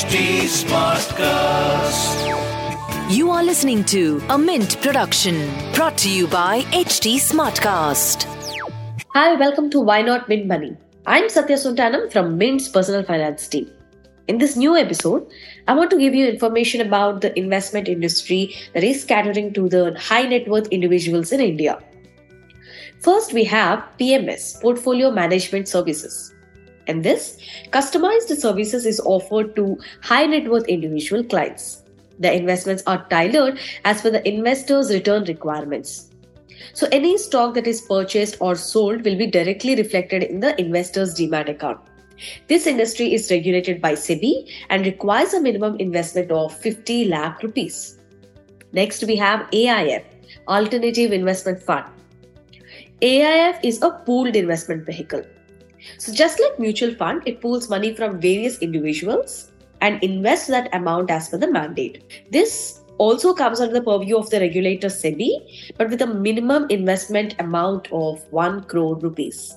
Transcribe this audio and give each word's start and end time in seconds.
HT 0.00 0.48
Smartcast. 0.48 2.16
You 3.14 3.30
are 3.30 3.44
listening 3.44 3.84
to 3.84 4.22
a 4.30 4.38
Mint 4.38 4.80
production 4.80 5.36
brought 5.74 5.98
to 5.98 6.08
you 6.08 6.26
by 6.26 6.62
HT 6.72 7.16
Smartcast. 7.16 8.24
Hi, 9.12 9.34
welcome 9.34 9.68
to 9.68 9.78
Why 9.78 10.00
Not 10.00 10.26
Mint 10.26 10.46
Money. 10.46 10.74
I'm 11.04 11.28
Satya 11.28 11.56
Sontanam 11.56 12.10
from 12.10 12.38
Mint's 12.38 12.66
personal 12.66 13.02
finance 13.02 13.46
team. 13.46 13.70
In 14.26 14.38
this 14.38 14.56
new 14.56 14.74
episode, 14.74 15.30
I 15.68 15.74
want 15.74 15.90
to 15.90 15.98
give 15.98 16.14
you 16.14 16.26
information 16.26 16.80
about 16.80 17.20
the 17.20 17.38
investment 17.38 17.86
industry 17.86 18.54
that 18.72 18.82
is 18.82 19.04
catering 19.04 19.52
to 19.52 19.68
the 19.68 19.94
high 20.00 20.22
net 20.22 20.48
worth 20.48 20.68
individuals 20.68 21.30
in 21.30 21.40
India. 21.42 21.78
First, 23.00 23.34
we 23.34 23.44
have 23.44 23.84
PMS, 23.98 24.62
Portfolio 24.62 25.10
Management 25.10 25.68
Services. 25.68 26.32
And 26.90 27.04
this 27.04 27.38
customized 27.70 28.36
services 28.36 28.84
is 28.84 29.00
offered 29.04 29.54
to 29.54 29.78
high 30.02 30.26
net 30.26 30.50
worth 30.50 30.66
individual 30.66 31.22
clients. 31.22 31.84
The 32.18 32.32
investments 32.36 32.82
are 32.88 33.04
tailored 33.04 33.60
as 33.84 34.02
per 34.02 34.10
the 34.10 34.26
investor's 34.28 34.92
return 34.92 35.22
requirements. 35.24 36.10
So, 36.72 36.88
any 36.90 37.16
stock 37.16 37.54
that 37.54 37.68
is 37.68 37.80
purchased 37.82 38.38
or 38.40 38.56
sold 38.56 39.04
will 39.04 39.16
be 39.16 39.28
directly 39.28 39.76
reflected 39.76 40.24
in 40.24 40.40
the 40.40 40.60
investor's 40.60 41.14
demat 41.14 41.48
account. 41.48 41.80
This 42.48 42.66
industry 42.66 43.14
is 43.14 43.30
regulated 43.30 43.80
by 43.80 43.92
SEBI 43.92 44.50
and 44.68 44.84
requires 44.84 45.32
a 45.32 45.40
minimum 45.40 45.76
investment 45.76 46.32
of 46.32 46.52
50 46.58 47.04
lakh 47.04 47.40
rupees. 47.44 47.98
Next, 48.72 49.04
we 49.04 49.14
have 49.16 49.48
AIF, 49.52 50.02
Alternative 50.48 51.12
Investment 51.12 51.62
Fund. 51.62 51.86
AIF 53.00 53.60
is 53.62 53.80
a 53.80 53.90
pooled 53.90 54.34
investment 54.34 54.84
vehicle. 54.84 55.22
So, 55.98 56.12
just 56.12 56.40
like 56.40 56.58
mutual 56.58 56.94
fund, 56.94 57.22
it 57.26 57.40
pools 57.40 57.68
money 57.68 57.94
from 57.94 58.20
various 58.20 58.58
individuals 58.58 59.50
and 59.80 60.02
invests 60.02 60.48
that 60.48 60.74
amount 60.74 61.10
as 61.10 61.28
per 61.28 61.38
the 61.38 61.50
mandate. 61.50 62.24
This 62.30 62.80
also 62.98 63.32
comes 63.32 63.60
under 63.60 63.72
the 63.72 63.82
purview 63.82 64.16
of 64.18 64.28
the 64.30 64.40
regulator 64.40 64.88
SEBI, 64.88 65.74
but 65.78 65.88
with 65.88 66.02
a 66.02 66.06
minimum 66.06 66.66
investment 66.68 67.34
amount 67.38 67.90
of 67.92 68.22
1 68.30 68.64
crore 68.64 68.96
rupees. 68.96 69.56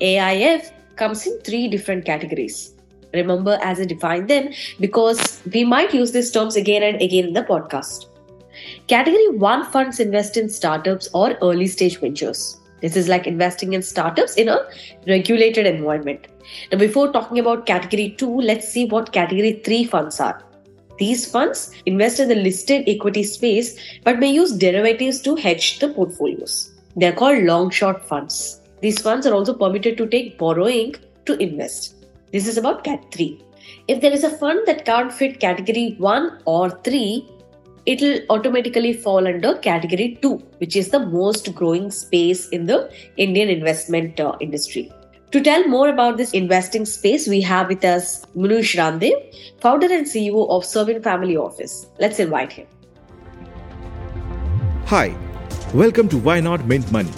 AIF 0.00 0.70
comes 0.96 1.26
in 1.26 1.38
three 1.40 1.68
different 1.68 2.04
categories. 2.04 2.74
Remember 3.12 3.58
as 3.62 3.80
I 3.80 3.84
define 3.84 4.26
them 4.26 4.50
because 4.78 5.42
we 5.52 5.64
might 5.64 5.92
use 5.92 6.12
these 6.12 6.30
terms 6.30 6.56
again 6.56 6.82
and 6.82 7.02
again 7.02 7.26
in 7.26 7.32
the 7.34 7.42
podcast. 7.42 8.06
Category 8.86 9.28
1 9.36 9.66
funds 9.66 10.00
invest 10.00 10.36
in 10.36 10.48
startups 10.48 11.08
or 11.12 11.36
early 11.42 11.66
stage 11.66 12.00
ventures. 12.00 12.59
This 12.80 12.96
is 12.96 13.08
like 13.08 13.26
investing 13.26 13.72
in 13.72 13.82
startups 13.82 14.34
in 14.36 14.48
a 14.48 14.58
regulated 15.06 15.66
environment. 15.66 16.26
Now, 16.72 16.78
before 16.78 17.12
talking 17.12 17.38
about 17.38 17.66
category 17.66 18.14
2, 18.16 18.40
let's 18.40 18.68
see 18.68 18.86
what 18.86 19.12
category 19.12 19.60
3 19.64 19.84
funds 19.84 20.20
are. 20.20 20.42
These 20.98 21.30
funds 21.30 21.72
invest 21.86 22.20
in 22.20 22.28
the 22.28 22.34
listed 22.34 22.84
equity 22.86 23.22
space 23.22 23.78
but 24.04 24.18
may 24.18 24.30
use 24.30 24.52
derivatives 24.52 25.20
to 25.22 25.34
hedge 25.34 25.78
the 25.78 25.88
portfolios. 25.88 26.72
They 26.96 27.06
are 27.06 27.12
called 27.12 27.44
long 27.44 27.70
short 27.70 28.04
funds. 28.06 28.60
These 28.80 29.00
funds 29.00 29.26
are 29.26 29.34
also 29.34 29.54
permitted 29.54 29.96
to 29.98 30.06
take 30.06 30.38
borrowing 30.38 30.96
to 31.26 31.38
invest. 31.38 31.94
This 32.32 32.46
is 32.46 32.56
about 32.56 32.84
Cat 32.84 33.04
3. 33.12 33.42
If 33.88 34.00
there 34.00 34.12
is 34.12 34.24
a 34.24 34.36
fund 34.36 34.60
that 34.66 34.84
can't 34.84 35.12
fit 35.12 35.40
category 35.40 35.94
1 35.98 36.42
or 36.44 36.70
3, 36.70 37.28
it 37.86 38.00
will 38.00 38.20
automatically 38.28 38.92
fall 38.92 39.26
under 39.26 39.54
category 39.54 40.18
2, 40.20 40.36
which 40.58 40.76
is 40.76 40.90
the 40.90 40.98
most 40.98 41.54
growing 41.54 41.90
space 41.90 42.48
in 42.50 42.66
the 42.66 42.90
Indian 43.16 43.48
investment 43.48 44.20
uh, 44.20 44.36
industry. 44.40 44.92
To 45.32 45.40
tell 45.40 45.66
more 45.68 45.88
about 45.88 46.16
this 46.16 46.32
investing 46.32 46.84
space, 46.84 47.28
we 47.28 47.40
have 47.40 47.68
with 47.68 47.84
us 47.84 48.26
Munish 48.36 48.76
Randev, 48.76 49.60
founder 49.60 49.86
and 49.86 50.04
CEO 50.04 50.48
of 50.50 50.64
Cervin 50.64 51.02
Family 51.02 51.36
Office. 51.36 51.86
Let's 51.98 52.18
invite 52.18 52.52
him. 52.52 52.66
Hi, 54.86 55.16
welcome 55.72 56.08
to 56.08 56.18
Why 56.18 56.40
Not 56.40 56.66
Mint 56.66 56.90
Money, 56.90 57.12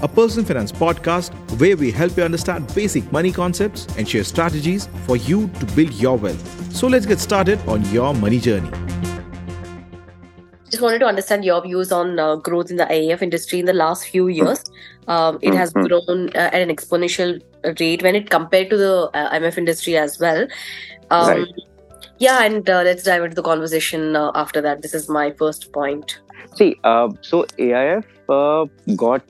a 0.00 0.08
personal 0.08 0.46
finance 0.46 0.72
podcast 0.72 1.30
where 1.60 1.76
we 1.76 1.90
help 1.90 2.16
you 2.16 2.22
understand 2.22 2.74
basic 2.74 3.12
money 3.12 3.30
concepts 3.30 3.86
and 3.98 4.08
share 4.08 4.24
strategies 4.24 4.88
for 5.06 5.16
you 5.16 5.48
to 5.60 5.66
build 5.76 5.92
your 5.92 6.16
wealth. 6.16 6.74
So 6.74 6.86
let's 6.88 7.04
get 7.04 7.20
started 7.20 7.60
on 7.68 7.84
your 7.92 8.14
money 8.14 8.40
journey 8.40 8.87
just 10.70 10.82
wanted 10.82 10.98
to 11.00 11.06
understand 11.06 11.44
your 11.44 11.60
views 11.62 11.92
on 11.92 12.18
uh, 12.18 12.36
growth 12.36 12.70
in 12.70 12.76
the 12.76 12.84
AIF 12.84 13.22
industry 13.22 13.60
in 13.60 13.66
the 13.66 13.72
last 13.72 14.08
few 14.08 14.28
years. 14.28 14.64
Um, 15.06 15.38
it 15.40 15.54
has 15.54 15.72
mm-hmm. 15.72 15.86
grown 15.86 16.28
uh, 16.30 16.50
at 16.52 16.60
an 16.60 16.68
exponential 16.68 17.40
rate 17.80 18.02
when 18.02 18.14
it 18.14 18.30
compared 18.30 18.70
to 18.70 18.76
the 18.76 19.10
uh, 19.14 19.32
IMF 19.32 19.58
industry 19.58 19.96
as 19.96 20.18
well. 20.18 20.46
Um, 21.10 21.28
right. 21.28 21.48
Yeah, 22.18 22.42
and 22.42 22.68
uh, 22.68 22.82
let's 22.82 23.04
dive 23.04 23.22
into 23.22 23.36
the 23.36 23.42
conversation 23.42 24.16
uh, 24.16 24.32
after 24.34 24.60
that. 24.60 24.82
This 24.82 24.92
is 24.92 25.08
my 25.08 25.30
first 25.32 25.72
point. 25.72 26.20
See, 26.56 26.76
uh, 26.82 27.10
so 27.20 27.44
AIF 27.58 28.04
got 28.96 29.22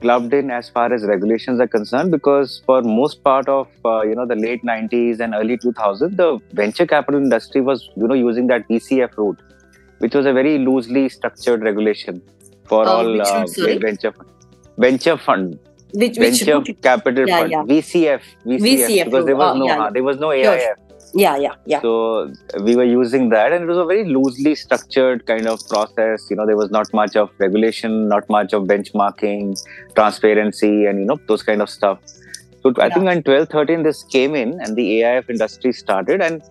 clubbed 0.00 0.34
in 0.34 0.50
as 0.50 0.68
far 0.68 0.92
as 0.92 1.04
regulations 1.04 1.58
are 1.60 1.66
concerned 1.66 2.10
because 2.12 2.62
for 2.66 2.82
most 2.82 3.24
part 3.24 3.48
of 3.48 3.66
you 4.04 4.14
know 4.14 4.26
the 4.26 4.36
late 4.36 4.62
90s 4.62 5.20
and 5.20 5.34
early 5.34 5.56
2000s, 5.56 6.16
the 6.16 6.38
venture 6.52 6.86
capital 6.86 7.20
industry 7.20 7.60
was 7.60 7.88
you 7.96 8.06
know 8.06 8.14
using 8.14 8.46
that 8.48 8.68
VCF 8.68 9.16
route 9.16 9.40
which 9.98 10.14
was 10.14 10.26
a 10.26 10.32
very 10.32 10.58
loosely 10.58 11.08
structured 11.08 11.62
regulation 11.62 12.22
for 12.66 12.84
uh, 12.84 12.90
all 12.90 13.22
uh, 13.22 13.46
venture 13.56 14.12
fund. 14.12 14.28
venture 14.76 15.16
fund. 15.16 15.58
Which, 15.92 16.16
venture 16.18 16.60
which 16.60 16.80
capital 16.82 17.26
yeah, 17.26 17.38
fund. 17.38 17.50
yeah. 17.50 17.62
VCF, 17.62 18.20
VCF 18.44 18.60
VCF 18.60 19.04
because 19.06 19.24
there 19.24 19.36
was 19.36 19.56
oh, 19.56 19.58
no 19.58 19.66
yeah, 19.66 19.90
there 19.90 20.02
was 20.02 20.18
no 20.18 20.28
AIF 20.28 20.60
sure. 20.60 20.76
yeah 21.14 21.36
yeah 21.38 21.54
yeah. 21.64 21.80
So 21.80 22.30
we 22.62 22.76
were 22.76 22.84
using 22.84 23.30
that 23.30 23.52
and 23.52 23.64
it 23.64 23.66
was 23.66 23.78
a 23.78 23.86
very 23.86 24.04
loosely 24.04 24.54
structured 24.54 25.24
kind 25.24 25.46
of 25.46 25.66
process. 25.66 26.26
You 26.28 26.36
know 26.36 26.46
there 26.46 26.58
was 26.58 26.70
not 26.70 26.92
much 26.92 27.16
of 27.16 27.30
regulation 27.38 28.08
not 28.08 28.28
much 28.28 28.52
of 28.52 28.64
benchmarking 28.64 29.58
transparency 29.94 30.84
and 30.84 31.00
you 31.00 31.06
know 31.06 31.18
those 31.26 31.42
kind 31.42 31.62
of 31.62 31.70
stuff. 31.70 31.98
So 32.62 32.74
i 32.84 32.90
think 32.90 33.08
in 33.08 33.22
12 33.22 33.48
13 33.48 33.82
this 33.84 34.02
came 34.02 34.34
in 34.34 34.60
and 34.60 34.76
the 34.76 35.00
aif 35.00 35.30
industry 35.30 35.72
started 35.72 36.20
and 36.20 36.42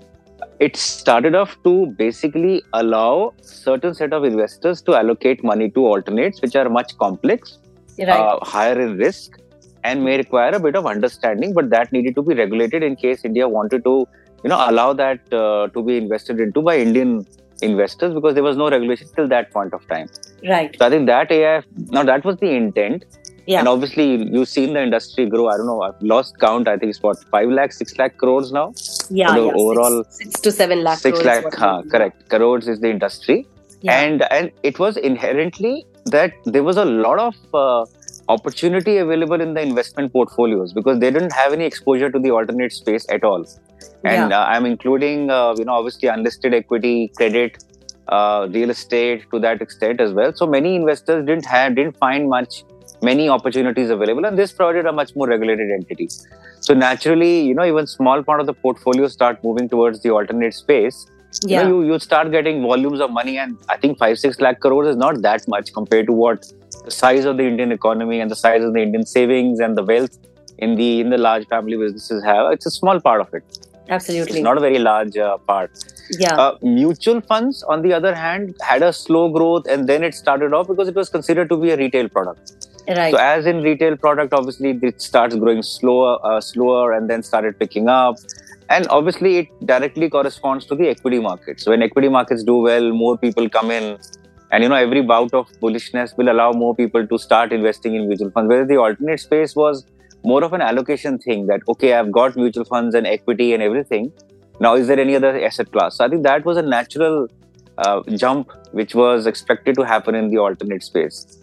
it 0.59 0.75
started 0.75 1.35
off 1.35 1.55
to 1.63 1.87
basically 1.97 2.63
allow 2.73 3.33
certain 3.41 3.93
set 3.93 4.13
of 4.13 4.23
investors 4.23 4.81
to 4.81 4.95
allocate 4.95 5.43
money 5.43 5.69
to 5.69 5.85
alternates 5.85 6.41
which 6.41 6.55
are 6.55 6.69
much 6.69 6.97
complex 6.97 7.59
right. 7.99 8.09
uh, 8.09 8.39
higher 8.43 8.79
in 8.79 8.97
risk 8.97 9.39
and 9.83 10.03
may 10.03 10.17
require 10.17 10.51
a 10.55 10.59
bit 10.59 10.75
of 10.75 10.85
understanding 10.85 11.53
but 11.53 11.69
that 11.69 11.91
needed 11.91 12.15
to 12.15 12.21
be 12.21 12.33
regulated 12.33 12.83
in 12.83 12.95
case 12.95 13.23
india 13.23 13.47
wanted 13.47 13.83
to 13.83 13.95
you 14.43 14.49
know 14.49 14.61
allow 14.69 14.93
that 14.93 15.19
uh, 15.33 15.67
to 15.75 15.83
be 15.83 15.97
invested 15.97 16.39
into 16.39 16.61
by 16.61 16.77
indian 16.77 17.25
investors 17.61 18.13
because 18.13 18.33
there 18.33 18.43
was 18.43 18.57
no 18.57 18.69
regulation 18.69 19.07
till 19.15 19.27
that 19.27 19.51
point 19.51 19.73
of 19.73 19.87
time 19.87 20.09
right 20.49 20.75
so 20.79 20.85
i 20.87 20.89
think 20.89 21.05
that 21.07 21.31
aif 21.37 21.63
now 21.97 22.03
that 22.03 22.25
was 22.25 22.37
the 22.37 22.51
intent 22.63 23.05
yeah. 23.47 23.59
And 23.59 23.67
obviously, 23.69 24.29
you've 24.29 24.49
seen 24.49 24.73
the 24.73 24.83
industry 24.83 25.25
grow. 25.25 25.47
I 25.47 25.55
don't 25.55 25.67
know. 25.67 25.81
I've 25.81 26.01
lost 26.01 26.37
count. 26.37 26.67
I 26.67 26.75
think 26.77 26.89
it's 26.89 27.01
what 27.01 27.17
five 27.31 27.49
lakh, 27.49 27.71
six 27.71 27.97
lakh 27.97 28.17
crores 28.17 28.51
now. 28.51 28.73
Yeah, 29.09 29.33
the 29.33 29.45
yeah. 29.45 29.51
overall 29.53 30.03
six, 30.03 30.17
six, 30.17 30.39
to 30.41 30.51
seven 30.51 30.83
lakh. 30.83 30.99
Six 30.99 31.23
lakh, 31.23 31.53
huh, 31.53 31.83
correct. 31.89 32.29
Crores 32.29 32.67
is 32.67 32.79
the 32.79 32.89
industry, 32.89 33.47
yeah. 33.81 34.01
and 34.01 34.21
and 34.31 34.51
it 34.63 34.79
was 34.79 34.97
inherently 34.97 35.85
that 36.05 36.33
there 36.45 36.63
was 36.63 36.77
a 36.77 36.85
lot 36.85 37.19
of 37.19 37.35
uh, 37.53 37.85
opportunity 38.29 38.97
available 38.97 39.39
in 39.39 39.53
the 39.53 39.61
investment 39.61 40.11
portfolios 40.11 40.73
because 40.73 40.99
they 40.99 41.11
didn't 41.11 41.31
have 41.31 41.53
any 41.53 41.65
exposure 41.65 42.09
to 42.11 42.19
the 42.19 42.31
alternate 42.31 42.73
space 42.73 43.05
at 43.09 43.23
all. 43.23 43.45
And 44.03 44.31
yeah. 44.31 44.39
uh, 44.39 44.45
I'm 44.45 44.65
including, 44.65 45.29
uh, 45.29 45.55
you 45.57 45.65
know, 45.65 45.73
obviously 45.73 46.07
unlisted 46.07 46.53
equity, 46.53 47.11
credit, 47.15 47.63
uh, 48.07 48.47
real 48.51 48.69
estate 48.69 49.25
to 49.31 49.39
that 49.39 49.61
extent 49.61 49.99
as 50.01 50.13
well. 50.13 50.33
So 50.33 50.45
many 50.45 50.75
investors 50.75 51.25
didn't 51.25 51.45
have, 51.45 51.75
didn't 51.75 51.97
find 51.97 52.29
much 52.29 52.63
many 53.01 53.29
opportunities 53.29 53.89
available 53.89 54.25
and 54.25 54.37
this 54.37 54.51
project 54.51 54.87
a 54.87 54.91
much 54.91 55.15
more 55.15 55.27
regulated 55.27 55.71
entity 55.71 56.09
so 56.59 56.73
naturally 56.73 57.41
you 57.41 57.53
know 57.53 57.65
even 57.65 57.85
small 57.87 58.23
part 58.23 58.39
of 58.39 58.47
the 58.47 58.53
portfolio 58.53 59.07
start 59.07 59.43
moving 59.43 59.69
towards 59.69 60.01
the 60.01 60.09
alternate 60.09 60.53
space. 60.53 61.05
Yeah. 61.43 61.61
you, 61.61 61.69
know, 61.69 61.81
you 61.81 61.93
you 61.93 61.99
start 61.99 62.31
getting 62.31 62.61
volumes 62.63 63.01
of 63.05 63.11
money 63.11 63.37
and 63.37 63.57
i 63.69 63.75
think 63.77 63.97
5 63.97 64.17
6 64.17 64.39
lakh 64.43 64.59
crores 64.61 64.87
is 64.91 64.95
not 64.95 65.21
that 65.25 65.47
much 65.53 65.73
compared 65.73 66.07
to 66.07 66.13
what 66.13 66.47
the 66.85 66.93
size 66.99 67.25
of 67.31 67.35
the 67.39 67.45
indian 67.49 67.73
economy 67.75 68.21
and 68.21 68.31
the 68.31 68.39
size 68.43 68.63
of 68.67 68.71
the 68.77 68.81
indian 68.81 69.05
savings 69.05 69.59
and 69.59 69.77
the 69.77 69.83
wealth 69.83 70.17
in 70.59 70.75
the 70.75 70.99
in 71.01 71.09
the 71.09 71.17
large 71.17 71.47
family 71.47 71.77
businesses 71.77 72.23
have. 72.23 72.51
It's 72.51 72.65
a 72.65 72.71
small 72.71 72.99
part 72.99 73.21
of 73.21 73.33
it. 73.33 73.43
Absolutely. 73.89 74.39
it's 74.39 74.43
not 74.43 74.57
a 74.57 74.59
very 74.59 74.79
large 74.79 75.15
uh, 75.17 75.37
part. 75.37 75.71
Yeah. 76.11 76.35
Uh, 76.35 76.57
mutual 76.61 77.21
funds 77.21 77.63
on 77.63 77.81
the 77.81 77.93
other 77.93 78.13
hand 78.13 78.55
had 78.61 78.83
a 78.83 78.91
slow 78.91 79.29
growth 79.29 79.65
and 79.67 79.87
then 79.87 80.03
it 80.03 80.13
started 80.13 80.53
off 80.53 80.67
because 80.67 80.89
it 80.89 80.95
was 80.95 81.09
considered 81.09 81.47
to 81.49 81.57
be 81.57 81.71
a 81.71 81.77
retail 81.77 82.09
product 82.09 82.66
Right. 82.87 83.13
So 83.13 83.19
as 83.19 83.45
in 83.45 83.61
retail 83.61 83.97
product, 83.97 84.33
obviously 84.33 84.79
it 84.81 85.01
starts 85.01 85.35
growing 85.35 85.61
slower, 85.61 86.19
uh, 86.23 86.39
slower, 86.39 86.93
and 86.93 87.09
then 87.09 87.21
started 87.21 87.59
picking 87.59 87.89
up. 87.89 88.15
And 88.69 88.87
obviously 88.89 89.37
it 89.39 89.47
directly 89.65 90.09
corresponds 90.09 90.65
to 90.67 90.75
the 90.75 90.87
equity 90.89 91.19
markets. 91.19 91.63
So 91.63 91.71
when 91.71 91.81
equity 91.81 92.07
markets 92.07 92.43
do 92.43 92.57
well, 92.57 92.91
more 92.91 93.17
people 93.17 93.49
come 93.49 93.71
in, 93.71 93.97
and 94.51 94.63
you 94.63 94.69
know 94.69 94.75
every 94.75 95.01
bout 95.01 95.33
of 95.33 95.49
bullishness 95.61 96.15
will 96.17 96.29
allow 96.29 96.53
more 96.53 96.73
people 96.75 97.05
to 97.05 97.17
start 97.17 97.51
investing 97.51 97.95
in 97.95 98.07
mutual 98.07 98.31
funds. 98.31 98.47
Whereas 98.47 98.69
the 98.69 98.77
alternate 98.77 99.19
space 99.19 99.55
was 99.55 99.85
more 100.23 100.43
of 100.43 100.53
an 100.53 100.61
allocation 100.61 101.19
thing 101.19 101.47
that 101.47 101.61
okay, 101.67 101.93
I've 101.93 102.11
got 102.11 102.35
mutual 102.37 102.65
funds 102.65 102.95
and 102.95 103.05
equity 103.05 103.53
and 103.53 103.61
everything, 103.61 104.11
Now, 104.59 104.75
is 104.75 104.87
there 104.87 104.99
any 104.99 105.15
other 105.15 105.39
asset 105.39 105.71
class? 105.71 105.97
So 105.97 106.05
I 106.05 106.09
think 106.09 106.23
that 106.23 106.43
was 106.43 106.57
a 106.57 106.61
natural 106.61 107.27
uh, 107.77 108.01
jump 108.15 108.51
which 108.71 108.95
was 108.95 109.27
expected 109.27 109.75
to 109.75 109.83
happen 109.83 110.15
in 110.15 110.29
the 110.29 110.39
alternate 110.39 110.83
space. 110.83 111.37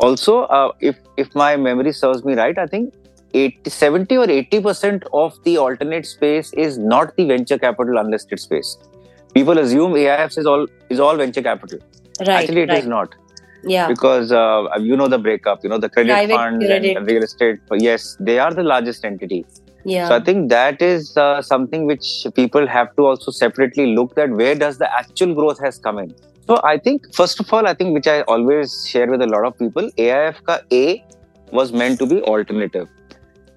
Also, 0.00 0.42
uh, 0.44 0.72
if 0.80 0.96
if 1.16 1.34
my 1.34 1.56
memory 1.56 1.92
serves 1.92 2.24
me 2.24 2.34
right, 2.34 2.56
I 2.58 2.66
think 2.66 2.94
80, 3.34 3.70
70 3.70 4.16
or 4.16 4.30
80 4.30 4.60
percent 4.60 5.04
of 5.12 5.38
the 5.44 5.56
alternate 5.58 6.06
space 6.06 6.52
is 6.52 6.78
not 6.78 7.16
the 7.16 7.26
venture 7.26 7.58
capital 7.58 7.98
unlisted 7.98 8.38
space. 8.40 8.76
People 9.34 9.58
assume 9.58 9.92
AIFs 9.92 10.38
is 10.38 10.46
all 10.46 10.66
is 10.88 11.00
all 11.00 11.16
venture 11.16 11.42
capital. 11.42 11.78
Right. 12.20 12.28
Actually, 12.28 12.62
it 12.62 12.70
is 12.70 12.84
right. 12.84 12.88
not 12.88 13.14
Yeah. 13.64 13.88
because 13.88 14.30
uh, 14.32 14.68
you 14.80 14.96
know 14.96 15.08
the 15.08 15.18
breakup. 15.18 15.64
You 15.64 15.70
know 15.70 15.78
the 15.78 15.88
credit 15.88 16.12
Private 16.12 16.34
funds 16.34 16.64
credit. 16.66 16.96
and 16.96 17.06
real 17.06 17.22
estate. 17.22 17.58
Yes, 17.72 18.16
they 18.20 18.38
are 18.38 18.52
the 18.54 18.62
largest 18.62 19.04
entity. 19.04 19.44
Yeah. 19.84 20.08
So 20.08 20.16
I 20.16 20.20
think 20.20 20.48
that 20.50 20.82
is 20.82 21.16
uh, 21.16 21.40
something 21.42 21.86
which 21.86 22.26
people 22.34 22.66
have 22.66 22.94
to 22.96 23.06
also 23.06 23.30
separately 23.30 23.94
look 23.94 24.18
at 24.18 24.30
where 24.30 24.54
does 24.54 24.78
the 24.78 24.92
actual 24.98 25.34
growth 25.34 25.60
has 25.60 25.78
come 25.78 25.98
in. 25.98 26.14
So 26.46 26.60
I 26.64 26.78
think 26.78 27.14
first 27.14 27.40
of 27.40 27.52
all, 27.52 27.66
I 27.66 27.74
think 27.74 27.94
which 27.94 28.06
I 28.06 28.22
always 28.22 28.86
share 28.88 29.06
with 29.06 29.22
a 29.22 29.26
lot 29.26 29.44
of 29.44 29.58
people, 29.58 29.90
AIF 29.98 30.42
ka 30.44 30.60
A 30.72 31.04
was 31.52 31.72
meant 31.72 31.98
to 32.00 32.06
be 32.06 32.22
alternative. 32.22 32.88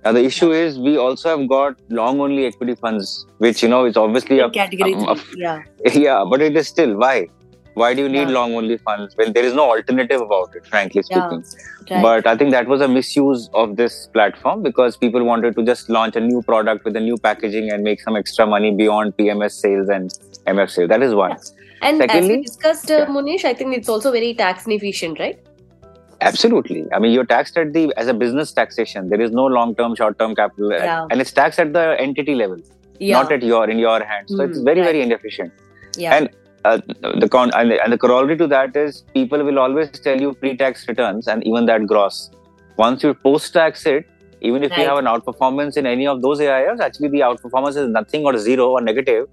Now 0.03 0.12
the 0.13 0.23
issue 0.23 0.51
is 0.51 0.79
we 0.79 0.97
also 0.97 1.38
have 1.38 1.47
got 1.47 1.75
long 1.89 2.19
only 2.19 2.45
equity 2.45 2.75
funds, 2.75 3.25
which 3.38 3.62
you 3.62 3.69
know 3.69 3.85
is 3.85 3.97
obviously 3.97 4.39
a, 4.39 4.50
category 4.50 4.94
um, 4.95 5.17
three. 5.17 5.44
a- 5.45 5.63
yeah. 5.85 5.91
yeah, 5.94 6.25
but 6.29 6.41
it 6.41 6.56
is 6.56 6.67
still 6.67 6.97
why. 6.97 7.27
Why 7.73 7.94
do 7.94 8.01
you 8.03 8.09
need 8.09 8.27
Yeah. 8.27 8.35
long 8.38 8.53
only 8.56 8.77
funds 8.77 9.15
when 9.15 9.31
there 9.33 9.44
is 9.45 9.53
no 9.53 9.69
alternative 9.73 10.21
about 10.21 10.56
it, 10.56 10.65
frankly 10.68 11.01
Yeah. 11.09 11.27
speaking? 11.27 11.44
Right. 11.89 12.01
But 12.01 12.27
I 12.27 12.35
think 12.35 12.51
that 12.51 12.68
was 12.68 12.81
a 12.81 12.88
misuse 12.88 13.50
of 13.53 13.75
this 13.77 14.07
platform 14.07 14.62
because 14.63 14.97
people 14.97 15.23
wanted 15.23 15.56
to 15.56 15.63
just 15.63 15.89
launch 15.89 16.15
a 16.15 16.19
new 16.21 16.41
product 16.41 16.83
with 16.85 16.95
a 16.95 17.00
new 17.00 17.18
packaging 17.18 17.71
and 17.71 17.83
make 17.83 18.01
some 18.01 18.15
extra 18.18 18.45
money 18.45 18.71
beyond 18.71 19.15
PMS 19.18 19.53
sales 19.53 19.89
and 19.89 20.12
MF 20.47 20.69
sales. 20.69 20.89
That 20.89 21.01
is 21.01 21.15
one. 21.15 21.38
and 21.83 21.97
Secondly, 21.97 22.19
as 22.33 22.38
we 22.38 22.41
discussed, 22.44 22.91
uh, 22.91 22.97
Yeah. 22.97 23.06
Munish, 23.13 23.44
I 23.44 23.53
think 23.56 23.75
it's 23.75 23.89
also 23.89 24.12
very 24.12 24.33
tax 24.35 24.67
inefficient, 24.67 25.19
right? 25.19 25.39
Absolutely. 26.21 26.85
I 26.94 27.00
mean, 27.00 27.12
you're 27.12 27.25
taxed 27.25 27.57
at 27.57 27.74
the 27.74 27.91
as 27.97 28.07
a 28.07 28.13
business 28.13 28.51
taxation. 28.51 29.09
There 29.09 29.19
is 29.19 29.31
no 29.31 29.45
long-term, 29.45 29.95
short-term 29.95 30.35
capital, 30.35 30.71
Yeah. 30.71 31.07
and 31.09 31.19
it's 31.19 31.31
taxed 31.31 31.59
at 31.59 31.74
the 31.74 31.85
entity 32.00 32.35
level, 32.35 32.57
Yeah. 33.00 33.15
not 33.19 33.31
at 33.31 33.41
your 33.41 33.63
in 33.69 33.79
your 33.79 34.03
hands. 34.03 34.35
So 34.35 34.44
it's 34.44 34.59
Mm, 34.59 34.65
very, 34.65 34.81
right. 34.81 34.85
very 34.91 35.01
inefficient. 35.01 35.51
yeah. 35.97 36.13
and 36.15 36.29
uh, 36.65 36.79
the 37.19 37.27
con 37.29 37.51
and 37.55 37.71
the, 37.71 37.83
and 37.83 37.91
the 37.93 37.97
corollary 37.97 38.37
to 38.37 38.47
that 38.47 38.75
is 38.75 39.03
people 39.13 39.43
will 39.43 39.59
always 39.59 39.89
tell 39.91 40.19
you 40.19 40.33
pre-tax 40.33 40.87
returns 40.87 41.27
and 41.27 41.45
even 41.45 41.65
that 41.65 41.85
gross. 41.87 42.29
Once 42.77 43.03
you 43.03 43.13
post-tax 43.13 43.85
it, 43.85 44.07
even 44.41 44.63
if 44.63 44.75
you 44.77 44.83
have 44.83 44.97
an 44.97 45.05
outperformance 45.05 45.77
in 45.77 45.85
any 45.85 46.07
of 46.07 46.21
those 46.21 46.39
AIFs, 46.39 46.79
actually 46.79 47.09
the 47.09 47.19
outperformance 47.19 47.77
is 47.77 47.87
nothing 47.87 48.25
or 48.25 48.37
zero 48.37 48.69
or 48.71 48.81
negative. 48.81 49.27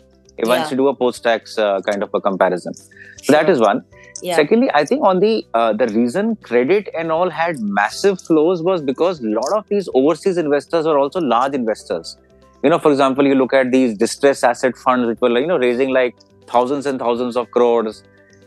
Once 0.44 0.66
Yeah. 0.66 0.70
you 0.70 0.76
do 0.76 0.88
a 0.88 0.94
post-tax 0.94 1.58
uh, 1.58 1.80
kind 1.80 2.02
of 2.02 2.10
a 2.14 2.20
comparison, 2.20 2.72
so 2.74 3.32
that 3.32 3.48
is 3.50 3.58
one. 3.60 3.82
yeah. 4.22 4.36
Secondly, 4.36 4.68
I 4.72 4.84
think 4.84 5.04
on 5.04 5.18
the 5.18 5.44
uh, 5.54 5.72
the 5.72 5.88
reason 5.88 6.36
credit 6.48 6.88
and 6.96 7.10
all 7.10 7.28
had 7.38 7.58
massive 7.78 8.20
flows 8.20 8.62
was 8.62 8.80
because 8.90 9.20
a 9.20 9.28
lot 9.38 9.52
of 9.56 9.66
these 9.68 9.88
overseas 9.94 10.38
investors 10.38 10.86
were 10.86 10.96
also 10.98 11.20
large 11.20 11.54
investors. 11.54 12.16
You 12.62 12.70
know, 12.70 12.78
for 12.78 12.92
example, 12.92 13.26
you 13.26 13.34
look 13.34 13.52
at 13.52 13.72
these 13.72 13.96
distressed 14.04 14.44
asset 14.44 14.76
funds 14.76 15.06
which 15.08 15.20
were 15.20 15.32
you 15.40 15.46
know 15.48 15.58
raising 15.58 15.90
like 15.90 16.14
thousands 16.48 16.86
and 16.86 16.98
thousands 16.98 17.36
of 17.36 17.50
crores. 17.50 18.02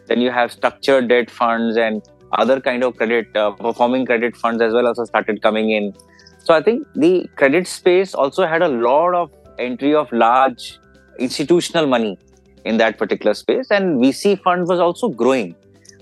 Then 0.08 0.22
you 0.22 0.32
have 0.32 0.52
structured 0.52 1.08
debt 1.10 1.30
funds 1.30 1.78
and 1.78 2.02
other 2.34 2.60
kind 2.60 2.84
of 2.84 2.98
credit 2.98 3.36
uh, 3.36 3.52
performing 3.52 4.06
credit 4.06 4.36
funds 4.36 4.62
as 4.62 4.74
well 4.74 4.88
also 4.88 5.06
started 5.06 5.42
coming 5.42 5.72
in. 5.72 5.94
So 6.40 6.54
I 6.54 6.62
think 6.62 6.88
the 6.96 7.30
credit 7.36 7.68
space 7.68 8.14
also 8.14 8.46
had 8.46 8.62
a 8.62 8.68
lot 8.68 9.14
of 9.14 9.32
entry 9.60 9.94
of 9.94 10.12
large 10.12 10.80
institutional 11.20 11.88
money 11.88 12.18
in 12.66 12.78
that 12.78 12.98
particular 12.98 13.34
space, 13.34 13.68
and 13.72 14.00
VC 14.00 14.42
fund 14.42 14.68
was 14.68 14.80
also 14.80 15.10
growing. 15.10 15.56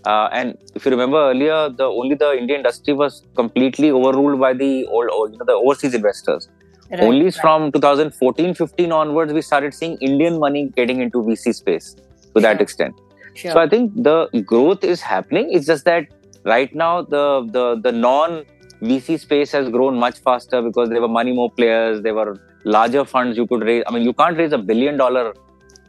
Uh, 0.06 0.30
and 0.32 0.58
if 0.76 0.86
you 0.86 0.92
remember 0.92 1.18
earlier, 1.18 1.70
the 1.70 1.84
only 1.84 2.16
the 2.16 2.32
Indian 2.38 2.60
industry 2.60 2.94
was 2.94 3.24
completely 3.36 3.92
overruled 3.92 4.40
by 4.40 4.54
the 4.54 4.86
old, 4.88 5.32
you 5.32 5.38
know, 5.38 5.46
the 5.46 5.54
overseas 5.54 5.94
investors. 5.94 6.48
Right, 6.92 7.02
only 7.02 7.32
from 7.32 7.72
2014-15 7.72 8.92
onwards, 8.92 9.32
we 9.32 9.42
started 9.42 9.74
seeing 9.74 9.98
Indian 9.98 10.40
money 10.40 10.72
getting 10.76 11.02
into 11.02 11.22
VC 11.22 11.54
space 11.54 11.96
to 12.36 12.42
that 12.42 12.58
Sure. 12.58 12.62
extent. 12.62 12.96
Sure. 13.36 13.52
So 13.52 13.60
I 13.60 13.68
think 13.70 13.94
the 14.04 14.28
growth 14.46 14.84
is 14.84 15.02
happening. 15.02 15.52
It's 15.52 15.68
just 15.68 15.86
that 15.86 16.08
right 16.44 16.74
now 16.74 17.02
the 17.04 17.26
the 17.58 17.66
the 17.86 17.92
non 17.92 18.44
VC 18.82 19.20
space 19.20 19.52
has 19.52 19.70
grown 19.70 20.00
much 20.00 20.20
faster 20.20 20.62
because 20.62 20.90
there 20.90 21.02
were 21.02 21.14
many 21.20 21.32
more 21.32 21.52
players. 21.52 22.02
There 22.02 22.16
were 22.16 22.40
larger 22.64 23.06
funds 23.06 23.38
you 23.38 23.46
could 23.46 23.62
raise. 23.62 23.84
I 23.88 23.92
mean, 23.92 24.04
you 24.04 24.14
can't 24.14 24.38
raise 24.38 24.52
a 24.52 24.58
billion 24.58 24.98
dollar 24.98 25.34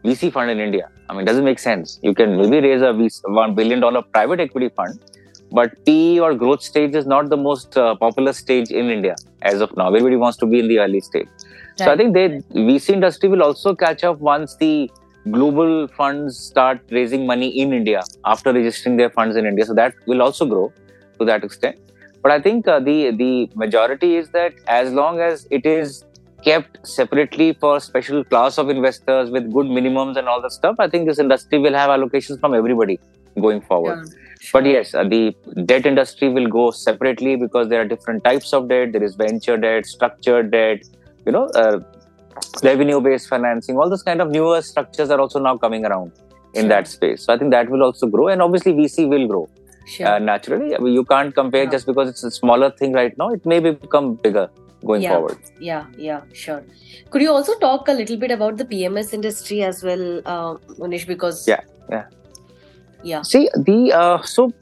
VC 0.05 0.33
fund 0.33 0.51
in 0.51 0.61
India. 0.61 0.91
I 1.09 1.13
mean, 1.15 1.23
it 1.23 1.27
doesn't 1.27 1.45
make 1.45 1.59
sense. 1.59 1.99
You 2.03 2.15
can 2.15 2.37
maybe 2.37 2.61
raise 2.69 2.83
a 2.83 2.93
VC, 3.01 3.21
one 3.41 3.55
billion 3.55 3.81
dollar 3.81 4.03
private 4.03 4.41
equity 4.41 4.69
fund, 4.69 4.99
but 5.51 5.75
PE 5.87 6.19
or 6.19 6.35
growth 6.35 6.63
stage 6.63 6.95
is 6.95 7.07
not 7.07 7.31
the 7.31 7.37
most 7.37 7.77
uh, 7.77 7.95
popular 7.97 8.33
stage 8.33 8.71
in 8.71 8.91
India 8.91 9.17
as 9.43 9.61
of 9.61 9.77
now. 9.77 9.89
Everybody 9.89 10.17
wants 10.17 10.37
to 10.39 10.47
be 10.47 10.61
in 10.61 10.69
the 10.69 10.79
early 10.81 11.01
stage. 11.01 11.29
So 11.77 11.91
I 11.91 11.97
think 11.97 12.15
they 12.15 12.29
VC 12.55 12.91
industry 12.91 13.29
will 13.29 13.43
also 13.43 13.75
catch 13.75 14.05
up 14.05 14.19
once 14.19 14.57
the 14.57 14.91
global 15.31 15.89
funds 15.89 16.39
start 16.39 16.81
raising 16.91 17.27
money 17.27 17.49
in 17.61 17.73
India 17.73 18.03
after 18.25 18.53
registering 18.53 18.97
their 18.97 19.11
funds 19.11 19.37
in 19.37 19.47
India. 19.47 19.65
So 19.65 19.75
that 19.75 19.95
will 20.07 20.23
also 20.23 20.47
grow 20.47 20.73
to 21.19 21.25
that 21.25 21.45
extent. 21.45 21.79
But 22.23 22.33
I 22.33 22.41
think 22.41 22.69
uh, 22.69 22.81
the 22.81 23.11
the 23.13 23.51
majority 23.55 24.17
is 24.17 24.31
that 24.31 24.55
as 24.67 24.93
long 24.93 25.21
as 25.21 25.47
it 25.51 25.65
is 25.65 26.05
kept 26.43 26.87
separately 26.87 27.53
for 27.53 27.81
special 27.81 28.25
class 28.25 28.59
of 28.59 28.71
investors 28.71 29.31
with 29.31 29.53
good 29.53 29.67
minimums 29.67 30.17
and 30.17 30.29
all 30.29 30.41
that 30.43 30.53
stuff, 30.53 30.77
I 30.79 30.89
think 30.89 31.07
this 31.09 31.19
industry 31.19 31.59
will 31.59 31.75
have 31.75 31.91
allocations 31.91 32.41
from 32.41 32.55
everybody 32.55 32.99
going 33.41 33.61
forward. 33.61 34.07
Sure. 34.09 34.30
But 34.53 34.65
yes, 34.65 34.95
uh, 34.95 35.05
the 35.05 35.35
debt 35.67 35.87
industry 35.87 36.29
will 36.29 36.47
go 36.47 36.71
separately 36.71 37.37
because 37.37 37.69
there 37.69 37.81
are 37.83 37.85
different 37.85 38.25
types 38.25 38.53
of 38.53 38.69
debt. 38.69 38.93
There 38.93 39.03
is 39.03 39.15
venture 39.15 39.57
debt, 39.57 39.87
structured 39.87 40.51
debt, 40.51 40.83
you 41.27 41.33
know, 41.33 41.47
uh, 41.49 41.81
revenue-based 42.63 43.29
financing. 43.29 43.77
All 43.77 43.91
those 43.91 44.03
kind 44.03 44.21
of 44.21 44.31
newer 44.31 44.63
structures 44.63 45.11
are 45.11 45.21
also 45.21 45.39
now 45.39 45.57
coming 45.59 45.85
around 45.85 46.13
in 46.55 46.63
Sure. 46.63 46.69
that 46.71 46.89
space. 46.89 47.25
So 47.25 47.33
I 47.35 47.39
think 47.39 47.51
that 47.53 47.69
will 47.71 47.83
also 47.83 48.07
grow, 48.07 48.29
and 48.29 48.43
obviously 48.43 48.73
VC 48.73 49.07
will 49.07 49.27
grow 49.27 49.49
Sure. 49.87 50.07
uh, 50.07 50.19
naturally. 50.19 50.75
I 50.75 50.79
mean, 50.79 50.95
you 50.95 51.05
can't 51.05 51.35
compare 51.35 51.67
just 51.67 51.87
because 51.87 52.09
it's 52.09 52.25
a 52.25 52.31
smaller 52.31 52.71
thing 52.71 52.93
right 52.93 53.17
now. 53.19 53.29
It 53.31 53.45
may 53.45 53.61
become 53.61 54.15
bigger 54.15 54.49
going 54.85 55.03
Yeah. 55.03 55.15
forward. 55.15 55.37
Yeah, 55.61 55.85
yeah, 55.99 56.23
sure. 56.33 56.63
Could 57.11 57.23
you 57.23 57.31
also 57.31 57.55
talk 57.59 57.89
a 57.89 57.93
little 57.93 58.17
bit 58.17 58.31
about 58.31 58.57
the 58.57 58.65
PMS 58.65 59.13
industry 59.13 59.63
as 59.63 59.85
well, 59.85 60.23
uh, 60.25 60.55
Munish? 60.79 61.07
Because 61.07 61.47
Yeah, 61.47 61.61
yeah. 61.91 62.05
Yeah, 63.03 63.23
See 63.23 63.49
the 63.55 63.93
uh, 63.93 64.23
so 64.23 64.53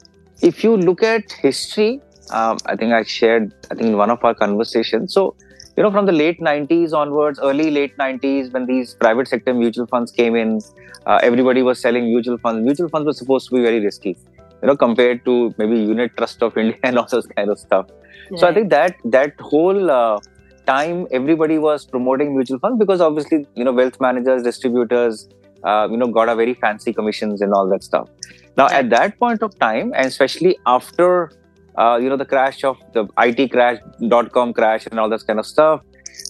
if 0.41 0.63
you 0.63 0.77
look 0.77 1.03
at 1.03 1.31
history, 1.31 2.01
um, 2.31 2.57
I 2.65 2.75
think 2.75 2.93
I 2.93 3.03
shared 3.03 3.53
I 3.71 3.75
think 3.75 3.89
in 3.89 3.97
one 3.97 4.09
of 4.09 4.23
our 4.23 4.33
conversations. 4.33 5.13
So 5.13 5.35
you 5.75 5.83
know 5.83 5.91
from 5.91 6.05
the 6.05 6.11
late 6.11 6.39
90s 6.39 6.93
onwards, 6.93 7.39
early 7.39 7.69
late 7.71 7.97
90s 7.97 8.53
when 8.53 8.65
these 8.65 8.93
private 8.95 9.27
sector 9.27 9.53
mutual 9.53 9.87
funds 9.87 10.11
came 10.11 10.35
in, 10.35 10.59
uh, 11.05 11.19
everybody 11.21 11.61
was 11.61 11.79
selling 11.79 12.05
mutual 12.05 12.37
funds. 12.37 12.63
Mutual 12.63 12.89
funds 12.89 13.05
were 13.05 13.13
supposed 13.13 13.49
to 13.49 13.55
be 13.55 13.61
very 13.61 13.79
risky, 13.79 14.17
you 14.61 14.67
know, 14.67 14.77
compared 14.77 15.25
to 15.25 15.53
maybe 15.57 15.79
Unit 15.79 16.15
Trust 16.17 16.41
of 16.41 16.57
India 16.63 16.77
and 16.83 16.97
all 16.97 17.07
those 17.07 17.27
kind 17.27 17.49
of 17.49 17.59
stuff. 17.59 17.87
So 18.35 18.47
I 18.47 18.53
think 18.53 18.69
that 18.69 18.95
that 19.05 19.33
whole 19.39 19.89
uh, 19.89 20.19
time 20.67 21.07
everybody 21.11 21.57
was 21.57 21.85
promoting 21.85 22.35
mutual 22.35 22.59
funds 22.59 22.77
because 22.77 23.01
obviously 23.01 23.45
you 23.55 23.63
know 23.63 23.71
wealth 23.71 23.99
managers, 23.99 24.43
distributors, 24.43 25.27
uh, 25.63 25.87
you 25.89 25.97
know 25.97 26.07
got 26.07 26.29
a 26.29 26.35
very 26.35 26.53
fancy 26.53 26.93
commissions 26.93 27.41
and 27.41 27.53
all 27.53 27.67
that 27.69 27.83
stuff. 27.83 28.09
Now 28.57 28.67
at 28.67 28.89
that 28.91 29.19
point 29.19 29.41
of 29.41 29.57
time, 29.59 29.93
and 29.95 30.05
especially 30.05 30.57
after 30.65 31.31
uh, 31.77 31.97
you 32.01 32.09
know 32.09 32.17
the 32.17 32.25
crash 32.25 32.63
of 32.63 32.77
the 32.93 33.07
IT 33.17 33.51
crash, 33.51 33.79
dot 34.07 34.31
com 34.31 34.53
crash, 34.53 34.87
and 34.87 34.99
all 34.99 35.09
that 35.09 35.25
kind 35.25 35.39
of 35.39 35.45
stuff, 35.45 35.81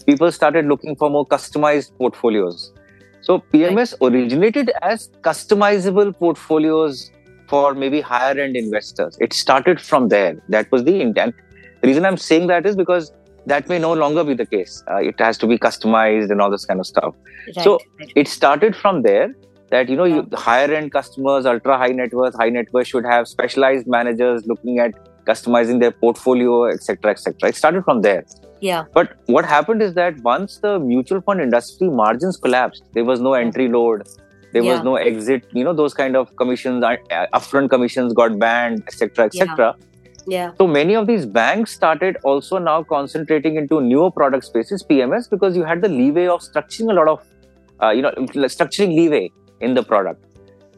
people 0.05 0.31
started 0.31 0.65
looking 0.65 0.95
for 0.95 1.09
more 1.09 1.25
customized 1.25 1.95
portfolios. 1.97 2.71
So 3.21 3.39
PMS 3.53 3.93
originated 4.01 4.71
as 4.81 5.09
customizable 5.21 6.17
portfolios 6.17 7.11
for 7.47 7.73
maybe 7.73 7.99
higher 7.99 8.39
end 8.39 8.55
investors. 8.55 9.17
It 9.19 9.33
started 9.33 9.81
from 9.81 10.07
there. 10.09 10.41
That 10.49 10.71
was 10.71 10.83
the 10.83 11.01
intent. 11.01 11.35
The 11.81 11.87
reason 11.87 12.05
I'm 12.05 12.17
saying 12.17 12.47
that 12.47 12.65
is 12.65 12.75
because 12.75 13.11
that 13.49 13.67
may 13.69 13.77
no 13.79 13.91
longer 13.93 14.23
be 14.23 14.33
the 14.33 14.45
case. 14.45 14.83
Uh, 14.91 14.97
it 15.11 15.19
has 15.19 15.37
to 15.43 15.47
be 15.47 15.57
customized 15.57 16.31
and 16.31 16.41
all 16.41 16.51
this 16.55 16.65
kind 16.65 16.79
of 16.79 16.87
stuff. 16.87 17.13
right, 17.57 17.63
so- 17.63 17.79
right. 17.99 18.11
It 18.15 18.27
started 18.27 18.75
from 18.75 19.01
there 19.03 19.27
that 19.71 19.89
you 19.89 19.95
know 20.01 20.05
you, 20.11 20.17
Yeah. 20.17 20.33
the 20.35 20.37
higher 20.47 20.71
end 20.79 20.91
customers, 20.91 21.45
ultra 21.45 21.77
high 21.77 21.91
net 22.01 22.13
worth, 22.13 22.35
high 22.43 22.49
net 22.49 22.71
worth 22.73 22.87
should 22.87 23.05
have 23.05 23.27
specialized 23.27 23.87
managers 23.97 24.45
looking 24.53 24.79
at 24.85 24.93
customizing 25.31 25.79
their 25.79 25.91
portfolio, 25.91 26.53
etc., 26.75 27.11
etc. 27.11 27.49
It 27.49 27.55
started 27.63 27.83
from 27.89 28.01
there. 28.07 28.23
yeah, 28.67 28.83
But 28.95 29.11
what 29.33 29.45
happened 29.45 29.81
is 29.83 29.93
that 29.97 30.17
once 30.23 30.57
the 30.63 30.71
mutual 30.79 31.21
fund 31.27 31.39
industry 31.43 31.89
margins 31.99 32.35
collapsed, 32.45 32.83
there 32.95 33.05
was 33.09 33.21
no 33.27 33.33
entry 33.41 33.67
load, 33.75 34.01
there 34.53 34.63
Yeah. 34.63 34.71
was 34.73 34.81
no 34.87 34.95
exit. 35.11 35.45
You 35.59 35.63
know 35.67 35.73
those 35.81 35.93
kind 35.99 36.17
of 36.21 36.35
commissions, 36.41 36.83
uh, 36.83 36.97
upfront 37.37 37.69
commissions 37.75 38.13
got 38.21 38.37
banned, 38.39 38.81
etc., 38.87 39.25
etc. 39.27 39.69
yeah, 39.77 39.85
So 40.57 40.67
many 40.67 40.95
of 40.95 41.07
these 41.07 41.25
banks 41.25 41.71
started 41.71 42.17
also 42.23 42.57
now 42.57 42.83
concentrating 42.83 43.55
into 43.55 43.81
newer 43.81 44.11
product 44.11 44.45
spaces, 44.45 44.83
PMS, 44.83 45.29
because 45.29 45.55
you 45.55 45.63
had 45.63 45.81
the 45.81 45.89
leeway 45.89 46.27
of 46.27 46.41
structuring 46.41 46.91
a 46.91 46.93
lot 46.93 47.07
of 47.07 47.25
uh, 47.81 47.91
you 47.91 48.01
know, 48.01 48.11
structuring 48.11 48.95
leeway 48.95 49.31
in 49.61 49.73
the 49.73 49.83
product. 49.83 50.23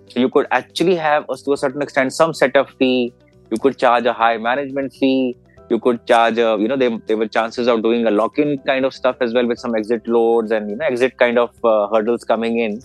So 0.10 0.20
you 0.20 0.30
could 0.30 0.48
actually 0.52 0.96
have, 0.96 1.26
uh, 1.30 1.36
to 1.46 1.54
a 1.54 1.58
certain 1.58 1.82
extent, 1.82 2.14
some 2.14 2.34
setup 2.34 2.70
fee. 2.78 3.14
You 3.50 3.58
could 3.58 3.78
charge 3.78 4.06
a 4.06 4.14
high 4.14 4.38
management 4.38 4.94
fee. 4.94 5.38
You 5.70 5.80
could 5.80 6.06
charge, 6.06 6.38
a, 6.38 6.58
you 6.60 6.68
know, 6.68 6.76
there, 6.76 6.98
there 7.08 7.18
were 7.18 7.28
chances 7.28 7.68
of 7.68 7.82
doing 7.82 8.06
a 8.06 8.12
lock-in 8.12 8.58
kind 8.60 8.86
of 8.86 8.94
stuff 8.94 9.16
as 9.22 9.34
well 9.34 9.48
with 9.48 9.58
some 9.58 9.74
exit 9.74 10.06
loads 10.08 10.52
and 10.52 10.70
you 10.70 10.76
know 10.76 10.86
exit 10.86 11.18
kind 11.18 11.40
of 11.40 11.52
uh, 11.64 11.88
hurdles 11.88 12.26
coming 12.26 12.60
in. 12.60 12.82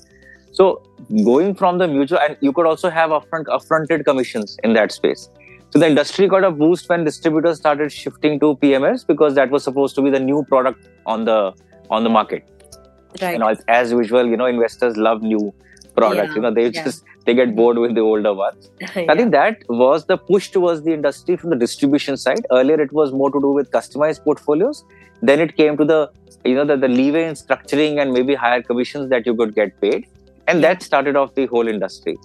So 0.53 0.83
going 1.25 1.55
from 1.57 1.79
the 1.79 1.89
mutual, 1.89 2.21
and 2.21 2.37
you 2.41 2.53
could 2.53 2.65
also 2.65 2.89
have 2.89 3.11
upfront 3.11 3.47
upfronted 3.47 4.05
commissions 4.05 4.57
in 4.63 4.73
that 4.75 4.93
space. 4.93 5.29
So 5.71 5.81
the 5.81 5.89
industry 5.89 6.29
got 6.29 6.45
a 6.45 6.51
boost 6.51 6.89
when 6.89 7.05
distributors 7.05 7.59
started 7.59 7.93
shifting 7.93 8.39
to 8.41 8.57
PMS 8.57 9.07
because 9.07 9.35
that 9.35 9.51
was 9.51 9.65
supposed 9.65 9.95
to 9.97 10.03
be 10.03 10.11
the 10.11 10.21
new 10.21 10.45
product 10.45 10.89
on 11.07 11.25
the 11.25 11.55
on 11.91 12.05
the 12.05 12.11
market. 12.11 12.45
Right. 13.21 13.33
You 13.33 13.39
know, 13.39 13.55
as, 13.69 13.93
usual, 13.93 14.27
you 14.27 14.37
know, 14.37 14.47
investors 14.47 14.97
love 14.97 15.23
new 15.23 15.55
products. 15.97 16.29
Yeah, 16.29 16.35
You 16.35 16.41
know, 16.43 16.53
they 16.53 16.69
yeah. 16.69 16.85
just 16.85 17.05
they 17.25 17.35
get 17.35 17.57
bored 17.57 17.79
with 17.79 17.95
the 17.95 18.01
older 18.01 18.33
ones. 18.35 18.71
Yeah. 18.81 19.07
I 19.09 19.17
think 19.17 19.33
that 19.33 19.63
was 19.69 20.05
the 20.07 20.17
push 20.17 20.51
towards 20.51 20.83
the 20.83 20.93
industry 20.93 21.37
from 21.37 21.51
the 21.51 21.57
distribution 21.57 22.17
side. 22.17 22.47
Earlier, 22.51 22.81
it 22.81 22.93
was 22.93 23.13
more 23.13 23.31
to 23.31 23.41
do 23.41 23.51
with 23.51 23.71
customized 23.71 24.23
portfolios. 24.25 24.85
Then 25.23 25.41
it 25.41 25.57
came 25.57 25.77
to 25.79 25.85
the 25.85 26.11
you 26.45 26.55
know 26.55 26.65
the, 26.65 26.77
the 26.77 26.89
leeway 26.89 27.25
in 27.25 27.35
structuring 27.35 28.01
and 28.01 28.13
maybe 28.13 28.35
higher 28.35 28.63
commissions 28.63 29.11
that 29.11 29.27
you 29.27 29.35
could 29.35 29.55
get 29.55 29.81
paid, 29.81 30.07
and 30.47 30.63
that 30.63 30.83
started 30.83 31.17
off 31.17 31.35
the 31.35 31.47
whole 31.47 31.67
industry. 31.67 32.17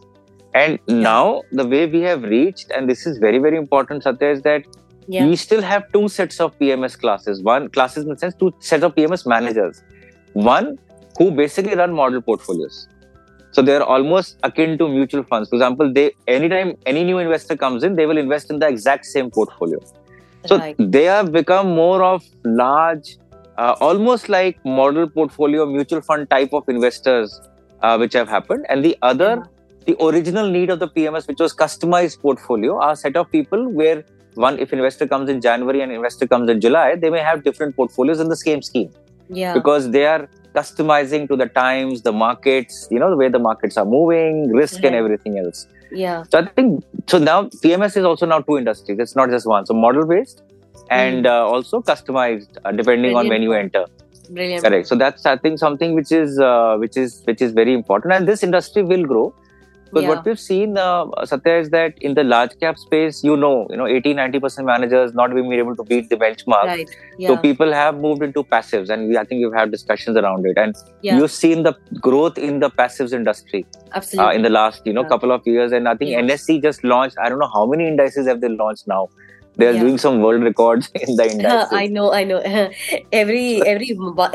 And 0.53 0.79
now 0.87 1.43
the 1.51 1.65
way 1.65 1.85
we 1.85 2.01
have 2.01 2.23
reached, 2.23 2.71
and 2.71 2.89
this 2.89 3.05
is 3.05 3.17
very 3.17 3.39
very 3.39 3.57
important, 3.57 4.03
Satya, 4.03 4.31
is 4.31 4.41
that 4.41 4.65
yeah. 5.07 5.25
we 5.25 5.35
still 5.35 5.61
have 5.61 5.91
two 5.91 6.07
sets 6.09 6.39
of 6.39 6.57
PMS 6.59 6.99
classes. 6.99 7.41
One 7.41 7.69
classes 7.69 8.03
in 8.03 8.09
the 8.09 8.17
sense 8.17 8.35
two 8.35 8.53
sets 8.59 8.83
of 8.83 8.95
PMS 8.95 9.25
managers. 9.25 9.83
One 10.33 10.77
who 11.17 11.31
basically 11.31 11.75
run 11.75 11.93
model 11.93 12.21
portfolios. 12.21 12.87
So 13.51 13.61
they're 13.61 13.83
almost 13.83 14.37
akin 14.43 14.77
to 14.77 14.87
mutual 14.87 15.23
funds. 15.23 15.49
For 15.49 15.55
example, 15.55 15.91
they 15.91 16.11
anytime 16.27 16.77
any 16.85 17.03
new 17.03 17.17
investor 17.17 17.57
comes 17.57 17.83
in, 17.83 17.95
they 17.95 18.05
will 18.05 18.17
invest 18.17 18.49
in 18.49 18.59
the 18.59 18.67
exact 18.67 19.05
same 19.05 19.29
portfolio. 19.29 19.79
So 20.45 20.57
right. 20.57 20.75
they 20.79 21.03
have 21.03 21.31
become 21.31 21.75
more 21.75 22.03
of 22.03 22.23
large, 22.43 23.17
uh, 23.57 23.75
almost 23.79 24.29
like 24.29 24.63
model 24.65 25.07
portfolio 25.07 25.65
mutual 25.65 26.01
fund 26.01 26.29
type 26.29 26.53
of 26.53 26.67
investors, 26.67 27.41
uh, 27.81 27.97
which 27.97 28.13
have 28.13 28.29
happened. 28.29 28.65
And 28.69 28.83
the 28.83 28.97
other, 29.01 29.43
the 29.85 29.95
original 30.03 30.49
need 30.49 30.69
of 30.69 30.79
the 30.79 30.87
PMS, 30.87 31.27
which 31.27 31.39
was 31.39 31.53
customized 31.53 32.19
portfolio, 32.21 32.79
are 32.79 32.91
a 32.91 32.95
set 32.95 33.15
of 33.15 33.31
people 33.31 33.69
where 33.69 34.03
one, 34.35 34.59
if 34.59 34.71
investor 34.71 35.07
comes 35.07 35.29
in 35.29 35.41
January 35.41 35.81
and 35.81 35.91
investor 35.91 36.27
comes 36.27 36.49
in 36.49 36.61
July, 36.61 36.95
they 36.95 37.09
may 37.09 37.19
have 37.19 37.43
different 37.43 37.75
portfolios 37.75 38.19
in 38.19 38.29
the 38.29 38.35
same 38.35 38.61
scheme 38.61 38.91
yeah. 39.29 39.53
because 39.53 39.91
they 39.91 40.05
are 40.05 40.29
customizing 40.53 41.27
to 41.27 41.35
the 41.35 41.47
times, 41.47 42.01
the 42.01 42.11
markets, 42.11 42.87
you 42.91 42.99
know, 42.99 43.09
the 43.09 43.15
way 43.15 43.29
the 43.29 43.39
markets 43.39 43.77
are 43.77 43.85
moving, 43.85 44.51
risk 44.51 44.83
and 44.83 44.95
everything 44.95 45.37
else. 45.37 45.67
yeah. 45.91 46.23
So 46.31 46.39
I 46.39 46.45
think 46.45 46.83
so 47.07 47.17
now 47.17 47.43
PMS 47.45 47.97
is 47.97 48.05
also 48.05 48.25
now 48.25 48.39
two 48.41 48.57
industries. 48.57 48.99
It's 48.99 49.15
not 49.15 49.29
just 49.29 49.47
one. 49.47 49.65
So 49.65 49.73
model 49.73 50.05
based 50.05 50.43
and 50.89 51.25
uh, 51.25 51.47
also 51.47 51.81
customized 51.81 52.57
uh, 52.65 52.71
depending 52.71 53.15
on 53.15 53.27
when 53.27 53.41
you 53.41 53.53
enter. 53.53 53.85
Brilliant. 54.29 54.63
Correct. 54.63 54.87
So 54.87 54.95
that's 54.95 55.25
I 55.25 55.37
think 55.37 55.59
something 55.59 55.93
which 55.93 56.11
is 56.11 56.39
uh, 56.39 56.77
which 56.77 56.97
is 56.97 57.21
which 57.25 57.41
is 57.41 57.51
very 57.51 57.73
important, 57.73 58.13
and 58.13 58.27
this 58.27 58.43
industry 58.43 58.83
will 58.83 59.05
grow. 59.05 59.33
Because 59.91 60.03
Yeah. 60.03 60.09
what 60.09 60.25
we've 60.25 60.39
seen, 60.39 60.77
uh, 60.77 61.25
Satya, 61.25 61.55
is 61.61 61.69
that 61.71 61.93
in 61.99 62.13
the 62.13 62.23
large 62.23 62.51
cap 62.61 62.77
space, 62.77 63.23
you 63.23 63.35
know, 63.35 63.67
you 63.69 63.75
know, 63.75 63.87
80, 63.87 64.13
90% 64.13 64.65
managers 64.65 65.13
not 65.13 65.33
being 65.35 65.51
able 65.53 65.75
to 65.75 65.83
beat 65.83 66.09
the 66.09 66.15
benchmark. 66.15 66.63
Right. 66.63 66.89
Yeah. 67.17 67.27
So 67.27 67.37
people 67.37 67.73
have 67.73 67.99
moved 67.99 68.23
into 68.23 68.43
passives, 68.43 68.89
and 68.89 69.09
we, 69.09 69.17
I 69.17 69.25
think 69.25 69.43
we've 69.45 69.57
had 69.61 69.71
discussions 69.71 70.15
around 70.15 70.45
it. 70.45 70.57
And 70.57 70.75
Yeah. 71.01 71.17
you've 71.17 71.31
seen 71.31 71.63
the 71.63 71.73
growth 71.99 72.37
in 72.37 72.61
the 72.61 72.69
passives 72.69 73.11
industry 73.11 73.65
Absolutely. 73.93 74.31
uh, 74.31 74.35
in 74.37 74.41
the 74.43 74.49
last, 74.49 74.85
you 74.85 74.93
know, 74.93 75.03
couple 75.03 75.31
of 75.31 75.45
years. 75.45 75.71
And 75.73 75.89
I 75.89 75.95
think. 75.95 76.11
NSE 76.21 76.61
just 76.61 76.83
launched. 76.83 77.17
I 77.21 77.27
don't 77.29 77.39
know 77.39 77.51
how 77.53 77.65
many 77.65 77.87
indices 77.87 78.27
have 78.27 78.39
they 78.41 78.47
launched 78.49 78.87
now. 78.87 79.09
They're 79.61 79.73
Yeah. 79.77 79.83
doing 79.85 79.97
some 80.03 80.21
world 80.25 80.43
records 80.49 80.89
in 81.07 81.15
the 81.21 81.25
indices. 81.31 81.73
I 81.81 81.87
know, 81.97 82.05
I 82.19 82.23
know. 82.31 82.39
every 83.21 83.45
every 83.73 83.89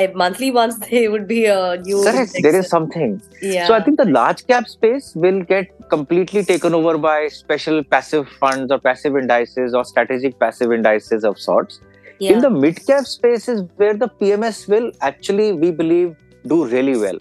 eh, 0.04 0.08
monthly 0.22 0.50
once 0.58 0.78
there 0.84 1.10
would 1.14 1.26
be 1.32 1.40
a 1.46 1.58
new. 1.88 2.02
Correct. 2.06 2.36
index. 2.36 2.42
There 2.46 2.58
is 2.60 2.68
something. 2.76 3.16
Yeah. 3.42 3.66
So 3.70 3.74
I 3.78 3.82
think 3.88 3.98
the 4.04 4.08
large 4.18 4.46
cap 4.52 4.68
space 4.76 5.12
will 5.26 5.40
get 5.54 5.72
completely 5.96 6.44
taken 6.52 6.74
over 6.80 6.96
by 7.08 7.16
special 7.40 7.82
passive 7.96 8.28
funds 8.44 8.72
or 8.76 8.78
passive 8.88 9.16
indices 9.22 9.74
or 9.80 9.84
strategic 9.92 10.38
passive 10.46 10.72
indices 10.80 11.24
of 11.32 11.38
sorts. 11.48 11.80
yeah. 12.24 12.32
In 12.34 12.38
the 12.42 12.48
mid 12.50 12.78
cap 12.88 13.06
space 13.08 13.46
is 13.52 13.58
where 13.80 13.94
the 14.02 14.06
PMS 14.20 14.58
will 14.74 14.86
actually, 15.08 15.48
we 15.64 15.70
believe, 15.80 16.14
do 16.52 16.58
really 16.74 16.94
well. 17.02 17.18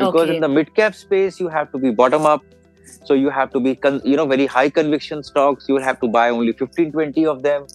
Because 0.00 0.26
Okay. 0.28 0.34
in 0.34 0.42
the 0.44 0.50
mid 0.56 0.74
cap 0.78 0.94
space, 1.02 1.38
you 1.42 1.48
have 1.54 1.70
to 1.76 1.78
be 1.84 1.90
bottom 2.00 2.26
up. 2.32 2.42
So 3.04 3.14
you 3.14 3.30
have 3.30 3.50
to 3.52 3.60
be, 3.60 3.74
con- 3.74 4.00
you 4.04 4.16
know, 4.16 4.26
very 4.26 4.46
high 4.46 4.70
conviction 4.70 5.22
stocks. 5.22 5.66
You 5.68 5.74
will 5.74 5.82
have 5.82 6.00
to 6.00 6.08
buy 6.08 6.30
only 6.30 6.52
15, 6.52 6.92
20 6.92 7.26
of 7.26 7.42
them. 7.42 7.66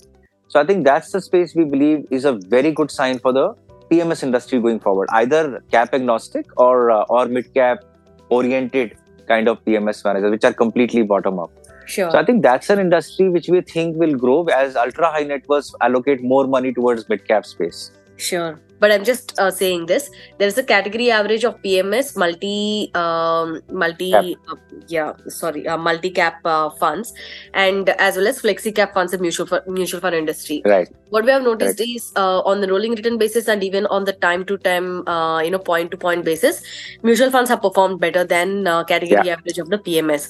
So 0.47 0.59
I 0.59 0.65
think 0.65 0.83
that's 0.83 1.11
the 1.11 1.21
space 1.21 1.55
we 1.55 1.63
believe 1.63 2.05
is 2.11 2.25
a 2.25 2.33
very 2.33 2.71
good 2.71 2.91
sign 2.91 3.19
for 3.19 3.31
the 3.31 3.55
PMS 3.89 4.23
industry 4.23 4.59
going 4.59 4.79
forward, 4.79 5.07
either 5.11 5.63
cap 5.71 5.93
agnostic 5.93 6.45
or 6.57 6.91
uh, 6.91 7.03
or 7.03 7.27
mid 7.27 7.53
cap 7.53 7.83
oriented 8.29 8.97
kind 9.27 9.47
of 9.47 9.63
PMS 9.65 10.03
managers, 10.03 10.31
which 10.31 10.43
are 10.43 10.53
completely 10.53 11.03
bottom 11.03 11.39
up. 11.39 11.51
sure. 11.85 12.11
So 12.11 12.17
I 12.17 12.25
think 12.25 12.41
that's 12.43 12.69
an 12.69 12.79
industry 12.79 13.29
which 13.29 13.49
we 13.49 13.61
think 13.61 13.97
will 13.97 14.15
grow 14.15 14.43
as 14.45 14.75
ultra 14.75 15.11
high 15.11 15.23
net 15.23 15.47
worths 15.47 15.73
allocate 15.81 16.23
more 16.23 16.47
money 16.47 16.73
towards 16.73 17.07
mid 17.09 17.27
cap 17.27 17.45
space. 17.45 17.91
Sure. 18.21 18.59
But 18.79 18.91
I'm 18.91 19.03
just 19.03 19.37
uh, 19.39 19.49
saying 19.51 19.87
this. 19.87 20.09
There 20.37 20.47
is 20.47 20.57
a 20.57 20.63
category 20.63 21.09
average 21.11 21.43
of 21.43 21.59
PMS 21.61 22.15
multi, 22.17 22.91
um, 22.95 23.61
multi, 23.71 24.11
Cap. 24.11 24.25
uh, 24.49 24.55
yeah, 24.87 25.13
sorry, 25.27 25.67
uh, 25.67 25.77
multi 25.77 26.09
cap 26.09 26.39
uh, 26.45 26.69
funds, 26.71 27.13
and 27.53 27.89
as 27.89 28.15
well 28.15 28.27
as 28.27 28.41
flexi 28.41 28.73
cap 28.73 28.93
funds 28.93 29.13
in 29.13 29.21
mutual 29.21 29.45
fund, 29.45 29.63
mutual 29.67 30.01
fund 30.01 30.15
industry. 30.15 30.61
Right. 30.65 30.89
What 31.09 31.25
we 31.25 31.31
have 31.31 31.43
noticed 31.43 31.79
is 31.79 32.11
uh, 32.15 32.39
on 32.41 32.61
the 32.61 32.67
rolling 32.67 32.95
return 32.95 33.17
basis 33.19 33.47
and 33.47 33.63
even 33.63 33.85
on 33.87 34.05
the 34.05 34.13
time 34.13 34.45
to 34.45 34.57
time, 34.57 35.07
uh, 35.07 35.41
you 35.41 35.51
know, 35.51 35.59
point 35.59 35.91
to 35.91 35.97
point 35.97 36.25
basis, 36.25 36.63
mutual 37.03 37.31
funds 37.31 37.49
have 37.49 37.61
performed 37.61 37.99
better 37.99 38.23
than 38.23 38.67
uh, 38.67 38.83
category 38.83 39.29
average 39.29 39.59
of 39.59 39.69
the 39.69 39.77
PMS. 39.77 40.29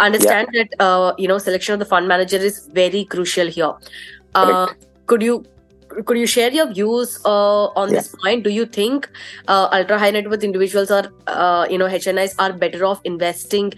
Understand 0.00 0.48
that 0.54 0.74
uh, 0.80 1.12
you 1.18 1.28
know 1.28 1.38
selection 1.38 1.72
of 1.74 1.78
the 1.80 1.86
fund 1.86 2.08
manager 2.08 2.36
is 2.36 2.68
very 2.72 3.04
crucial 3.04 3.46
here. 3.48 3.72
Could 5.06 5.22
you 5.22 5.44
could 6.06 6.18
you 6.18 6.26
share 6.26 6.50
your 6.50 6.66
views 6.72 7.18
uh, 7.24 7.64
on 7.82 7.90
Yeah. 7.90 7.98
this 7.98 8.14
point? 8.22 8.44
Do 8.44 8.50
you 8.50 8.66
think 8.66 9.08
uh, 9.48 9.68
ultra 9.72 9.98
high 9.98 10.10
net 10.10 10.28
worth 10.30 10.44
individuals 10.44 10.90
are 10.90 11.06
uh, 11.26 11.66
you 11.70 11.78
know 11.78 11.86
HNIs 11.86 12.34
are 12.38 12.52
better 12.52 12.84
off 12.84 13.00
investing 13.04 13.72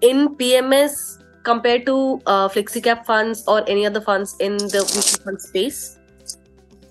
in 0.00 0.28
PMS 0.36 1.22
compared 1.42 1.86
to 1.86 2.20
uh, 2.26 2.48
flexi 2.48 2.82
cap 2.82 3.06
funds 3.06 3.42
or 3.46 3.62
any 3.68 3.86
other 3.86 4.00
funds 4.00 4.36
in 4.38 4.56
the 4.58 4.82
mutual 4.92 5.24
fund 5.24 5.40
space? 5.40 5.98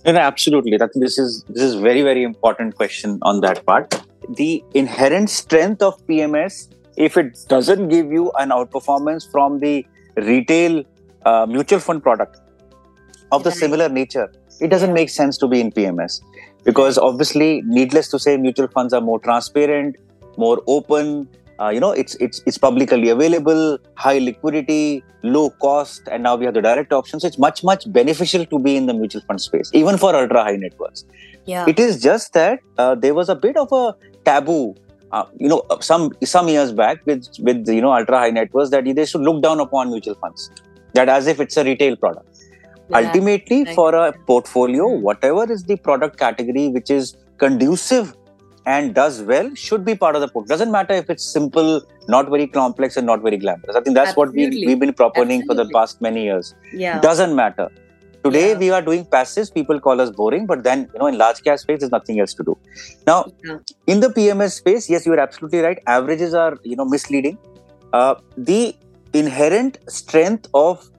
No, 0.06 0.14
no, 0.14 0.20
absolutely. 0.20 0.78
That 0.78 0.92
this 0.96 1.18
is 1.20 1.44
this 1.50 1.64
is 1.64 1.76
very 1.76 2.02
very 2.02 2.24
important 2.24 2.76
question 2.76 3.20
on 3.22 3.42
that 3.42 3.66
part. 3.66 4.02
The 4.30 4.64
inherent 4.74 5.30
strength 5.30 5.82
of 5.82 5.96
PMS, 6.08 6.70
if 6.98 7.18
it 7.18 7.38
doesn't 7.48 7.90
give 7.90 8.12
you 8.12 8.32
an 8.40 8.50
outperformance 8.50 9.30
from 9.32 9.60
the 9.60 9.86
retail 10.16 10.84
uh, 11.26 11.46
mutual 11.46 11.80
fund 11.80 12.04
product 12.04 12.40
of 13.32 13.44
the 13.44 13.52
similar 13.52 13.90
nature, 13.90 14.32
it 14.60 14.68
doesn't 14.70 14.94
make 14.94 15.10
sense 15.10 15.38
to 15.38 15.48
be 15.48 15.60
in 15.62 15.72
PMS 15.72 16.22
because 16.64 16.98
obviously, 16.98 17.62
needless 17.66 18.10
to 18.10 18.20
say, 18.20 18.38
mutual 18.38 18.68
funds 18.68 18.94
are 18.94 19.02
more 19.02 19.20
transparent, 19.20 19.96
more 20.38 20.62
open. 20.68 21.30
Uh, 21.60 21.70
you 21.70 21.80
know, 21.80 21.92
it's 21.92 22.16
it's 22.16 22.42
it's 22.46 22.58
publicly 22.58 23.10
available, 23.10 23.78
high 23.96 24.18
liquidity, 24.18 25.04
low 25.24 25.50
cost, 25.50 26.08
and 26.10 26.24
now 26.24 26.36
we 26.36 26.46
have 26.46 26.54
the 26.54 26.62
direct 26.62 26.94
options. 26.94 27.24
It's 27.24 27.38
much 27.38 27.64
much 27.64 27.92
beneficial 27.92 28.46
to 28.46 28.60
be 28.60 28.76
in 28.78 28.86
the 28.86 28.94
mutual 28.94 29.22
fund 29.22 29.42
space, 29.42 29.70
even 29.74 29.98
for 29.98 30.16
ultra 30.16 30.44
high 30.44 30.56
net 30.56 30.78
worths. 30.80 31.06
Yeah. 31.46 31.66
It 31.68 31.80
is 31.80 32.02
just 32.02 32.34
that 32.34 32.60
uh, 32.78 32.96
there 32.96 33.14
was 33.14 33.28
a 33.28 33.36
bit 33.36 33.58
of 33.58 33.72
a 33.74 33.96
taboo, 34.24 34.76
uh, 35.12 35.26
you 35.38 35.50
know, 35.50 35.64
some 35.82 36.12
some 36.24 36.48
years 36.48 36.72
back 36.72 37.06
with 37.06 37.28
with 37.40 37.68
you 37.68 37.82
know 37.82 37.94
ultra 37.94 38.20
high 38.20 38.30
net 38.30 38.54
worths 38.54 38.72
that 38.72 38.86
they 38.86 39.06
should 39.06 39.22
look 39.22 39.44
down 39.44 39.60
upon 39.60 39.90
mutual 39.90 40.16
funds, 40.16 40.50
that 40.94 41.10
as 41.10 41.28
if 41.28 41.42
it's 41.42 41.58
a 41.58 41.64
retail 41.64 41.98
product. 41.98 42.39
Ultimately, 42.94 43.64
right. 43.64 43.76
for 43.76 43.94
a 43.96 44.14
portfolio, 44.26 44.88
whatever 44.88 45.52
is 45.52 45.64
the 45.64 45.76
product 45.78 46.18
category 46.18 46.70
which 46.70 46.90
is 46.90 47.16
conducive 47.38 48.16
and 48.66 48.94
does 48.94 49.22
well 49.22 49.54
should 49.56 49.84
be 49.86 49.96
part 49.96 50.16
of 50.16 50.22
the 50.22 50.28
portfolio. 50.28 50.56
Doesn't 50.58 50.72
matter 50.72 50.94
if 50.94 51.10
it's 51.10 51.24
simple, 51.24 51.82
not 52.08 52.30
very 52.30 52.48
complex, 52.48 52.98
and 52.98 53.08
not 53.08 53.22
very 53.22 53.38
glamorous. 53.38 53.76
I 53.76 53.82
think 53.82 53.96
that's 53.96 54.16
what 54.16 54.32
we, 54.34 54.50
we've 54.50 54.80
been 54.80 54.94
proponing 54.94 55.46
for 55.46 55.54
the 55.54 55.70
past 55.74 56.02
many 56.02 56.24
years. 56.24 56.56
yeah. 56.74 57.00
Doesn't 57.00 57.36
matter. 57.36 57.70
Today 58.24 58.50
Yeah. 58.50 58.58
we 58.58 58.70
are 58.70 58.82
doing 58.82 59.06
passives. 59.06 59.54
People 59.54 59.80
call 59.80 60.02
us 60.02 60.10
boring, 60.12 60.46
but 60.46 60.64
then 60.64 60.90
you 60.94 61.00
know 61.00 61.08
in 61.08 61.18
large 61.18 61.42
cap 61.42 61.58
space 61.60 61.80
there's 61.80 61.92
nothing 61.92 62.20
else 62.20 62.34
to 62.34 62.44
do. 62.44 62.58
Now 63.08 63.32
Yeah. 63.46 63.60
in 63.88 64.02
the 64.02 64.10
PMS 64.10 64.58
space, 64.58 64.90
yes, 64.90 65.06
you 65.06 65.14
are 65.14 65.20
absolutely 65.20 65.60
right. 65.60 65.80
Averages 65.88 66.34
are 66.34 66.58
you 66.64 66.76
know 66.76 66.86
misleading. 66.86 67.38
Uh, 67.94 68.16
the 68.38 68.76
inherent 69.14 69.78
strength 69.88 70.48
of 70.54 70.90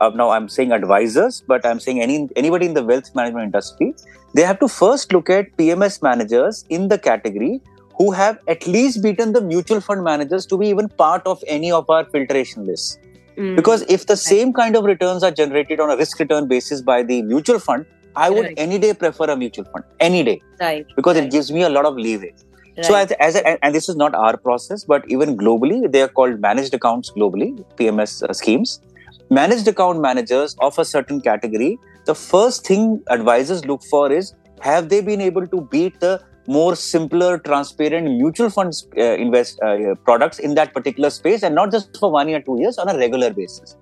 uh, 0.00 0.10
now 0.14 0.30
I'm 0.30 0.48
saying 0.48 0.72
advisors, 0.72 1.42
but 1.46 1.66
I'm 1.66 1.80
saying 1.80 2.00
any 2.00 2.28
anybody 2.36 2.66
in 2.66 2.74
the 2.74 2.84
wealth 2.84 3.14
management 3.14 3.44
industry, 3.44 3.94
they 4.34 4.42
have 4.42 4.58
to 4.60 4.68
first 4.68 5.12
look 5.12 5.30
at 5.30 5.56
PMS 5.56 6.02
managers 6.02 6.64
in 6.68 6.88
the 6.88 6.98
category 6.98 7.60
who 7.96 8.12
have 8.12 8.38
at 8.46 8.66
least 8.66 9.02
beaten 9.02 9.32
the 9.32 9.40
mutual 9.40 9.80
fund 9.80 10.04
managers 10.04 10.46
to 10.46 10.56
be 10.56 10.68
even 10.68 10.88
part 10.88 11.26
of 11.26 11.42
any 11.46 11.72
of 11.72 11.90
our 11.90 12.04
filtration 12.04 12.64
lists. 12.64 12.98
Mm. 13.36 13.56
Because 13.56 13.82
if 13.88 14.06
the 14.06 14.16
same 14.16 14.52
kind 14.52 14.76
of 14.76 14.84
returns 14.84 15.22
are 15.22 15.30
generated 15.30 15.80
on 15.80 15.90
a 15.90 15.96
risk 15.96 16.18
return 16.18 16.46
basis 16.48 16.80
by 16.80 17.02
the 17.02 17.22
mutual 17.22 17.58
fund, 17.58 17.86
I 18.16 18.30
would 18.30 18.46
Right. 18.46 18.54
any 18.56 18.78
day 18.78 18.92
prefer 18.94 19.26
a 19.32 19.36
mutual 19.36 19.64
fund, 19.72 19.84
any 20.00 20.22
day, 20.28 20.40
right 20.60 20.86
because 20.96 21.16
right, 21.16 21.24
it 21.24 21.30
gives 21.30 21.52
me 21.52 21.62
a 21.62 21.68
lot 21.68 21.86
of 21.90 21.96
leeway. 21.96 22.32
Right. 22.76 22.86
So, 22.86 22.94
as, 22.94 23.12
as 23.12 23.36
a, 23.36 23.64
and 23.64 23.74
this 23.74 23.88
is 23.88 23.96
not 23.96 24.14
our 24.14 24.36
process, 24.36 24.84
but 24.84 25.04
even 25.08 25.36
globally, 25.36 25.90
they 25.90 26.02
are 26.02 26.08
called 26.08 26.40
managed 26.40 26.74
accounts 26.74 27.10
globally, 27.16 27.48
PMS 27.76 28.22
uh, 28.22 28.32
schemes. 28.32 28.80
Managed 29.30 29.68
account 29.68 30.00
managers 30.00 30.56
of 30.60 30.78
a 30.78 30.84
certain 30.84 31.20
category, 31.20 31.78
the 32.06 32.14
first 32.14 32.66
thing 32.66 33.02
advisors 33.08 33.64
look 33.66 33.82
for 33.84 34.10
is 34.10 34.34
have 34.62 34.88
they 34.88 35.02
been 35.02 35.20
able 35.20 35.46
to 35.46 35.60
beat 35.70 36.00
the 36.00 36.22
more 36.46 36.74
simpler, 36.74 37.38
transparent 37.38 38.06
mutual 38.06 38.48
funds 38.48 38.88
uh, 38.96 39.02
invest 39.02 39.60
uh, 39.60 39.94
products 39.96 40.38
in 40.38 40.54
that 40.54 40.72
particular 40.72 41.10
space, 41.10 41.42
and 41.42 41.54
not 41.54 41.70
just 41.70 41.94
for 41.98 42.10
one 42.10 42.26
year, 42.26 42.40
two 42.40 42.58
years, 42.58 42.78
on 42.78 42.88
a 42.88 42.96
regular 42.96 43.30
basis. 43.30 43.76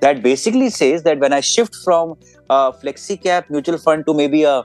That 0.00 0.22
basically 0.22 0.68
says 0.68 1.04
that 1.04 1.20
when 1.20 1.32
I 1.32 1.40
shift 1.40 1.74
from 1.74 2.18
a 2.50 2.72
flexi 2.72 3.22
cap 3.22 3.48
mutual 3.48 3.78
fund 3.78 4.04
to 4.06 4.12
maybe 4.12 4.44
a 4.44 4.62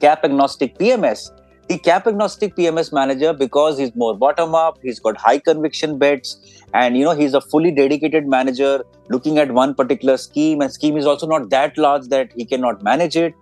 cap 0.00 0.24
agnostic 0.24 0.76
PMS, 0.76 1.30
the 1.68 1.78
cap 1.78 2.06
agnostic 2.06 2.54
PMS 2.56 2.92
manager, 2.92 3.32
because 3.32 3.78
he's 3.78 3.94
more 3.94 4.16
bottom 4.16 4.54
up, 4.54 4.78
he's 4.82 5.00
got 5.00 5.16
high 5.16 5.38
conviction 5.38 5.98
bets, 5.98 6.36
and 6.74 6.96
you 6.96 7.04
know 7.04 7.14
he's 7.14 7.34
a 7.34 7.40
fully 7.40 7.70
dedicated 7.72 8.26
manager 8.26 8.84
looking 9.08 9.38
at 9.38 9.50
one 9.50 9.74
particular 9.74 10.16
scheme, 10.16 10.60
and 10.60 10.72
scheme 10.72 10.96
is 10.96 11.06
also 11.06 11.26
not 11.26 11.50
that 11.50 11.76
large 11.76 12.06
that 12.08 12.30
he 12.36 12.44
cannot 12.44 12.82
manage 12.82 13.16
it. 13.16 13.34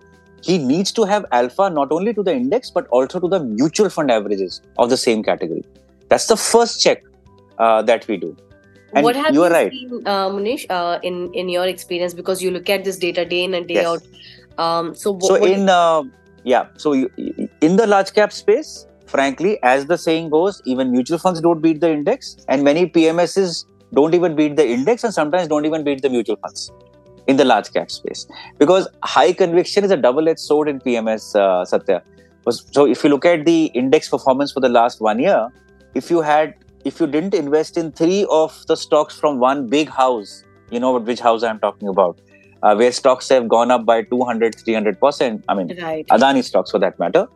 He 0.43 0.59
needs 0.59 0.93
to 0.93 1.05
have 1.05 1.25
alpha 1.33 1.71
not 1.71 1.91
only 1.91 2.13
to 2.15 2.23
the 2.23 2.33
index 2.35 2.71
but 2.71 2.87
also 2.89 3.21
to 3.21 3.29
the 3.29 3.41
mutual 3.41 3.89
fund 3.89 4.11
averages 4.11 4.61
of 4.79 4.91
the 4.91 4.97
same 4.97 5.23
category. 5.23 5.65
That's 6.09 6.27
the 6.27 6.37
first 6.37 6.83
check 6.83 7.03
uh, 7.59 7.83
that 7.83 8.07
we 8.09 8.19
do. 8.19 8.37
And 8.95 9.05
what 9.05 9.17
have 9.17 9.35
you 9.35 9.41
you 9.41 9.45
are 9.45 9.51
right. 9.51 9.73
seen, 9.73 10.03
uh, 10.07 10.29
Munish, 10.29 10.67
uh, 10.71 10.99
in 11.03 11.33
in 11.33 11.49
your 11.49 11.67
experience? 11.67 12.15
Because 12.15 12.43
you 12.43 12.51
look 12.51 12.69
at 12.71 12.85
this 12.85 12.99
data 12.99 13.25
day 13.25 13.45
in 13.45 13.55
and 13.55 13.67
day 13.67 13.75
Yes. 13.75 13.87
out. 13.87 14.03
Um, 14.59 14.95
so, 14.95 15.15
wh- 15.19 15.23
so 15.23 15.41
what 15.41 15.51
in 15.51 15.69
uh, 15.69 16.03
yeah 16.45 16.67
so 16.77 16.93
you, 16.93 17.11
in 17.61 17.77
the 17.77 17.87
large 17.87 18.13
cap 18.13 18.33
space 18.33 18.87
frankly 19.07 19.59
as 19.63 19.87
the 19.87 19.99
saying 19.99 20.31
goes 20.31 20.63
even 20.65 20.91
mutual 20.91 21.19
funds 21.19 21.41
don't 21.41 21.61
beat 21.61 21.81
the 21.81 21.91
index 21.91 22.37
and 22.49 22.63
many 22.63 22.87
pms's 22.87 23.67
don't 23.93 24.15
even 24.15 24.35
beat 24.35 24.57
the 24.57 24.67
index 24.67 25.05
and 25.05 25.15
sometimes 25.15 25.49
don't 25.49 25.67
even 25.67 25.85
beat 25.85 26.03
the 26.03 26.09
mutual 26.09 26.37
funds 26.37 26.73
in 27.27 27.37
the 27.37 27.45
large 27.45 27.73
cap 27.73 27.91
space 27.91 28.27
because 28.59 28.89
high 29.03 29.33
conviction 29.33 29.85
is 29.85 29.91
a 29.91 29.97
double 29.97 30.29
edged 30.29 30.41
sword 30.41 30.69
in 30.69 30.81
pms 30.81 31.35
uh, 31.37 31.65
satya 31.65 32.03
so 32.51 32.87
if 32.87 33.05
you 33.05 33.11
look 33.11 33.25
at 33.25 33.45
the 33.45 33.67
index 33.83 34.09
performance 34.09 34.53
for 34.53 34.61
the 34.61 34.69
last 34.69 35.01
one 35.01 35.19
year 35.19 35.49
if 35.95 36.11
you 36.11 36.21
had 36.21 36.55
if 36.85 37.01
you 37.01 37.07
didn't 37.07 37.35
invest 37.35 37.79
in 37.79 37.91
three 37.93 38.27
of 38.31 38.67
the 38.67 38.77
stocks 38.77 39.19
from 39.19 39.39
one 39.39 39.67
big 39.69 39.89
house 39.89 40.45
you 40.71 40.81
know 40.81 40.99
which 40.99 41.21
house 41.21 41.43
i'm 41.43 41.59
talking 41.59 41.89
about 41.89 42.21
uh, 42.63 42.75
where 42.75 42.93
stocks 42.93 43.29
have 43.29 43.49
gone 43.49 43.71
up 43.71 43.85
by 43.85 44.03
200 44.03 44.55
300% 44.57 45.43
i 45.49 45.55
mean 45.55 45.75
right? 45.83 46.07
Adani 46.09 46.43
stocks 46.43 46.71
for 46.71 46.79
that 46.79 46.99
matter. 46.99 47.27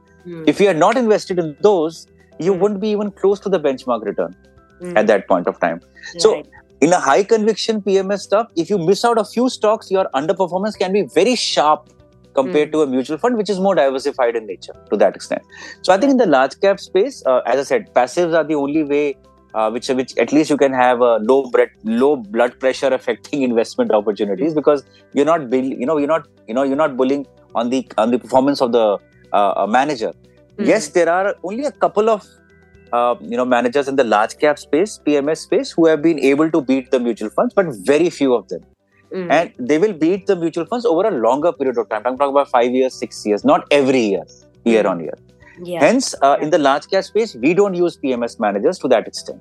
If 0.47 0.61
you 0.61 0.69
are 0.69 0.75
not 0.75 0.97
invested 0.97 1.39
in 1.39 1.57
those, 1.61 2.07
you 2.39 2.53
Hmm. 2.53 2.61
wouldn't 2.61 2.81
be 2.81 2.89
even 2.91 3.11
close 3.11 3.41
to 3.41 3.49
the 3.49 3.61
benchmark 3.61 4.05
return 4.05 4.35
hmm, 4.81 4.97
at 4.97 5.07
that 5.09 5.27
point 5.29 5.47
of 5.47 5.59
time. 5.61 5.81
So, 6.17 6.33
right. 6.35 6.47
in 6.81 6.93
a 6.93 7.01
high 7.01 7.23
conviction 7.25 7.83
PMS 7.83 8.21
stuff, 8.21 8.49
if 8.57 8.71
you 8.71 8.79
miss 8.79 9.05
out 9.05 9.19
a 9.19 9.25
few 9.25 9.49
stocks, 9.49 9.91
your 9.91 10.07
underperformance 10.15 10.79
can 10.79 10.93
be 10.93 11.03
very 11.15 11.35
sharp 11.37 11.89
compared 12.35 12.69
Hmm. 12.69 12.73
to 12.73 12.83
a 12.83 12.87
mutual 12.87 13.19
fund, 13.19 13.37
which 13.37 13.51
is 13.51 13.59
more 13.59 13.75
diversified 13.75 14.37
in 14.37 14.47
nature 14.47 14.75
to 14.91 14.97
that 14.97 15.17
extent. 15.17 15.43
So, 15.83 15.93
I 15.93 15.99
think 15.99 16.13
in 16.13 16.17
the 16.19 16.27
large 16.27 16.59
cap 16.61 16.79
space, 16.81 17.23
uh, 17.27 17.41
as 17.47 17.59
I 17.61 17.65
said, 17.65 17.93
passives 17.95 18.35
are 18.35 18.45
the 18.45 18.55
only 18.55 18.85
way. 18.85 19.17
Uh, 19.55 19.71
which, 19.71 19.89
which 19.89 20.17
at 20.19 20.31
least 20.31 20.51
you 20.51 20.59
can 20.59 20.75
have 20.75 21.01
a 21.01 21.17
low 21.29 21.51
low 21.85 22.17
blood 22.17 22.61
pressure 22.61 22.89
affecting 22.89 23.43
investment 23.51 23.91
opportunities 23.91 24.53
because 24.55 24.85
you're 25.15 25.25
not, 25.25 25.51
you 25.53 25.87
know, 25.87 25.97
you're 25.97 26.07
not, 26.07 26.29
you 26.47 26.53
know, 26.53 26.63
you're 26.65 26.77
not 26.77 26.99
bullying 26.99 27.27
on 27.55 27.71
the 27.71 27.81
on 27.97 28.11
the 28.11 28.19
performance 28.19 28.61
of 28.61 28.73
the 28.73 28.99
uh, 29.33 29.53
uh, 29.57 29.67
manager. 29.67 30.13
Hmm. 30.59 30.65
Yes, 30.65 30.89
there 30.89 31.09
are 31.09 31.35
only 31.45 31.65
a 31.65 31.73
couple 31.73 32.09
of 32.11 32.27
uh, 32.93 33.15
you 33.21 33.37
know 33.37 33.45
managers 33.45 33.89
in 33.89 33.97
the 33.97 34.05
large 34.05 34.39
cap 34.39 34.59
space, 34.59 34.99
PMS 35.07 35.39
space, 35.49 35.71
who 35.71 35.87
have 35.87 36.03
been 36.03 36.19
able 36.19 36.51
to 36.51 36.61
beat 36.61 36.91
the 36.91 36.99
mutual 37.01 37.31
funds, 37.31 37.55
but 37.55 37.67
very 37.93 38.11
few 38.11 38.35
of 38.35 38.49
them. 38.49 38.63
Hmm, 39.13 39.31
And 39.31 39.53
they 39.59 39.79
will 39.79 39.93
beat 39.93 40.27
the 40.27 40.37
mutual 40.37 40.67
funds 40.67 40.85
over 40.85 41.07
a 41.09 41.11
longer 41.11 41.53
period 41.53 41.79
of 41.79 41.89
time. 41.89 42.03
I'm 42.05 42.19
talking 42.19 42.35
about 42.37 42.49
five 42.51 42.71
years, 42.73 42.95
six 42.95 43.25
years, 43.27 43.45
not 43.45 43.67
every 43.71 44.01
year, 44.01 44.25
year 44.65 44.83
Hmm. 44.83 44.89
on 44.95 45.01
year. 45.01 45.17
yeah. 45.69 45.81
Hence, 45.85 46.09
uh, 46.23 46.37
in 46.41 46.51
the 46.51 46.59
large 46.65 46.89
cap 46.91 47.05
space, 47.05 47.35
we 47.45 47.53
don't 47.61 47.75
use 47.75 47.97
PMS 48.03 48.39
managers 48.39 48.79
to 48.83 48.89
that 48.89 49.09
extent. 49.13 49.41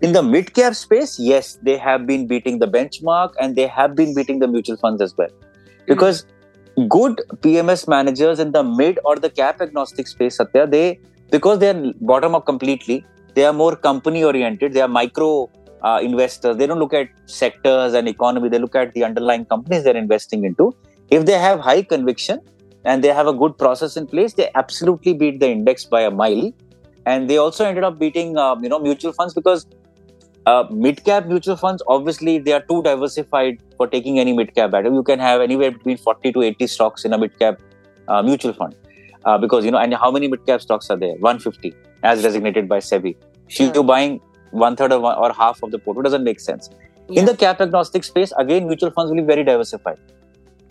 In 0.00 0.12
the 0.16 0.22
mid 0.22 0.50
cap 0.58 0.74
space, 0.80 1.14
yes, 1.18 1.58
they 1.68 1.76
have 1.76 2.06
been 2.10 2.26
beating 2.32 2.58
the 2.64 2.68
benchmark 2.74 3.32
and 3.40 3.56
they 3.56 3.66
have 3.78 3.96
been 4.00 4.12
beating 4.18 4.38
the 4.42 4.46
mutual 4.56 4.76
funds 4.76 5.02
as 5.06 5.16
well. 5.16 5.32
Because 5.86 6.24
good 6.86 7.20
PMS 7.40 7.88
managers 7.88 8.38
in 8.38 8.52
the 8.52 8.62
mid 8.62 8.98
or 9.04 9.16
the 9.16 9.30
cap 9.30 9.60
agnostic 9.60 10.06
space, 10.06 10.36
Satya, 10.36 10.66
they 10.66 11.00
because 11.30 11.58
they 11.58 11.70
are 11.70 11.92
bottom 12.00 12.34
up 12.34 12.46
completely, 12.46 13.04
they 13.34 13.44
are 13.44 13.52
more 13.52 13.76
company 13.76 14.24
oriented. 14.24 14.72
They 14.72 14.80
are 14.80 14.88
micro 14.88 15.50
uh, 15.82 16.00
investors. 16.02 16.56
They 16.56 16.66
don't 16.66 16.78
look 16.78 16.94
at 16.94 17.08
sectors 17.26 17.94
and 17.94 18.08
economy. 18.08 18.48
They 18.48 18.58
look 18.58 18.74
at 18.74 18.94
the 18.94 19.04
underlying 19.04 19.44
companies 19.44 19.84
they're 19.84 19.96
investing 19.96 20.44
into. 20.44 20.74
If 21.10 21.26
they 21.26 21.38
have 21.38 21.60
high 21.60 21.82
conviction 21.82 22.40
and 22.84 23.04
they 23.04 23.08
have 23.08 23.26
a 23.26 23.32
good 23.32 23.56
process 23.58 23.96
in 23.96 24.06
place, 24.06 24.32
they 24.34 24.50
absolutely 24.54 25.14
beat 25.14 25.40
the 25.40 25.48
index 25.48 25.84
by 25.84 26.02
a 26.02 26.10
mile. 26.10 26.52
And 27.06 27.30
they 27.30 27.38
also 27.38 27.64
ended 27.64 27.84
up 27.84 27.98
beating, 27.98 28.36
um, 28.36 28.62
you 28.62 28.68
know, 28.68 28.78
mutual 28.78 29.12
funds 29.12 29.34
because 29.34 29.66
uh, 30.48 30.64
mid-cap 30.84 31.26
mutual 31.30 31.56
funds 31.62 31.82
obviously 31.94 32.34
they 32.48 32.52
are 32.58 32.64
too 32.72 32.82
diversified 32.82 33.62
for 33.76 33.86
taking 33.94 34.18
any 34.18 34.32
mid-cap 34.32 34.70
battle. 34.70 34.92
You 34.92 35.02
can 35.02 35.18
have 35.18 35.40
anywhere 35.40 35.70
between 35.70 35.98
40 35.98 36.32
to 36.32 36.42
80 36.42 36.66
stocks 36.66 37.04
in 37.04 37.12
a 37.12 37.18
mid-cap 37.18 37.60
uh, 38.08 38.22
mutual 38.22 38.52
fund 38.52 38.74
uh, 39.24 39.38
because 39.38 39.64
you 39.64 39.70
know, 39.70 39.78
and 39.78 39.94
how 39.94 40.10
many 40.10 40.28
mid-cap 40.28 40.60
stocks 40.60 40.90
are 40.90 40.96
there? 40.96 41.16
150 41.16 41.74
as 42.02 42.22
designated 42.22 42.68
by 42.68 42.78
SEBI. 42.78 43.14
So 43.22 43.64
Sure. 43.64 43.72
you're 43.74 43.84
buying 43.84 44.20
one 44.50 44.76
third 44.76 44.92
or, 44.92 45.00
one, 45.00 45.16
or 45.18 45.32
half 45.32 45.62
of 45.62 45.70
the 45.70 45.78
portfolio 45.78 46.04
doesn't 46.04 46.24
make 46.24 46.40
sense. 46.40 46.70
Yeah. 47.08 47.20
In 47.20 47.26
the 47.26 47.36
cap 47.36 47.60
agnostic 47.60 48.04
space, 48.04 48.32
again, 48.38 48.66
mutual 48.66 48.90
funds 48.90 49.10
will 49.10 49.20
be 49.20 49.26
very 49.26 49.44
diversified. 49.44 49.98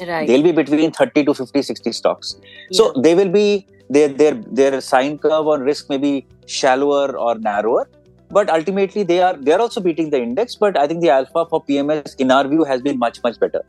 right. 0.07 0.27
They'll 0.27 0.43
be 0.43 0.51
between 0.51 0.91
30 0.91 1.25
to 1.25 1.33
50, 1.33 1.61
60 1.61 1.91
stocks. 1.91 2.35
So 2.71 2.93
they 3.05 3.15
will 3.15 3.29
be 3.29 3.67
their 3.89 4.09
their 4.09 4.33
their 4.59 4.81
sine 4.81 5.17
curve 5.17 5.47
on 5.47 5.61
risk 5.61 5.89
may 5.89 5.97
be 5.97 6.25
shallower 6.45 7.17
or 7.17 7.35
narrower, 7.39 7.89
but 8.31 8.49
ultimately 8.49 9.03
they 9.03 9.21
are 9.21 9.35
they 9.37 9.51
are 9.51 9.59
also 9.59 9.81
beating 9.81 10.09
the 10.09 10.21
index. 10.21 10.55
But 10.55 10.77
I 10.77 10.87
think 10.87 11.01
the 11.01 11.09
alpha 11.09 11.45
for 11.49 11.63
PMS, 11.63 12.15
in 12.17 12.31
our 12.31 12.47
view, 12.47 12.63
has 12.63 12.81
been 12.81 12.99
much 12.99 13.21
much 13.23 13.39
better. 13.39 13.63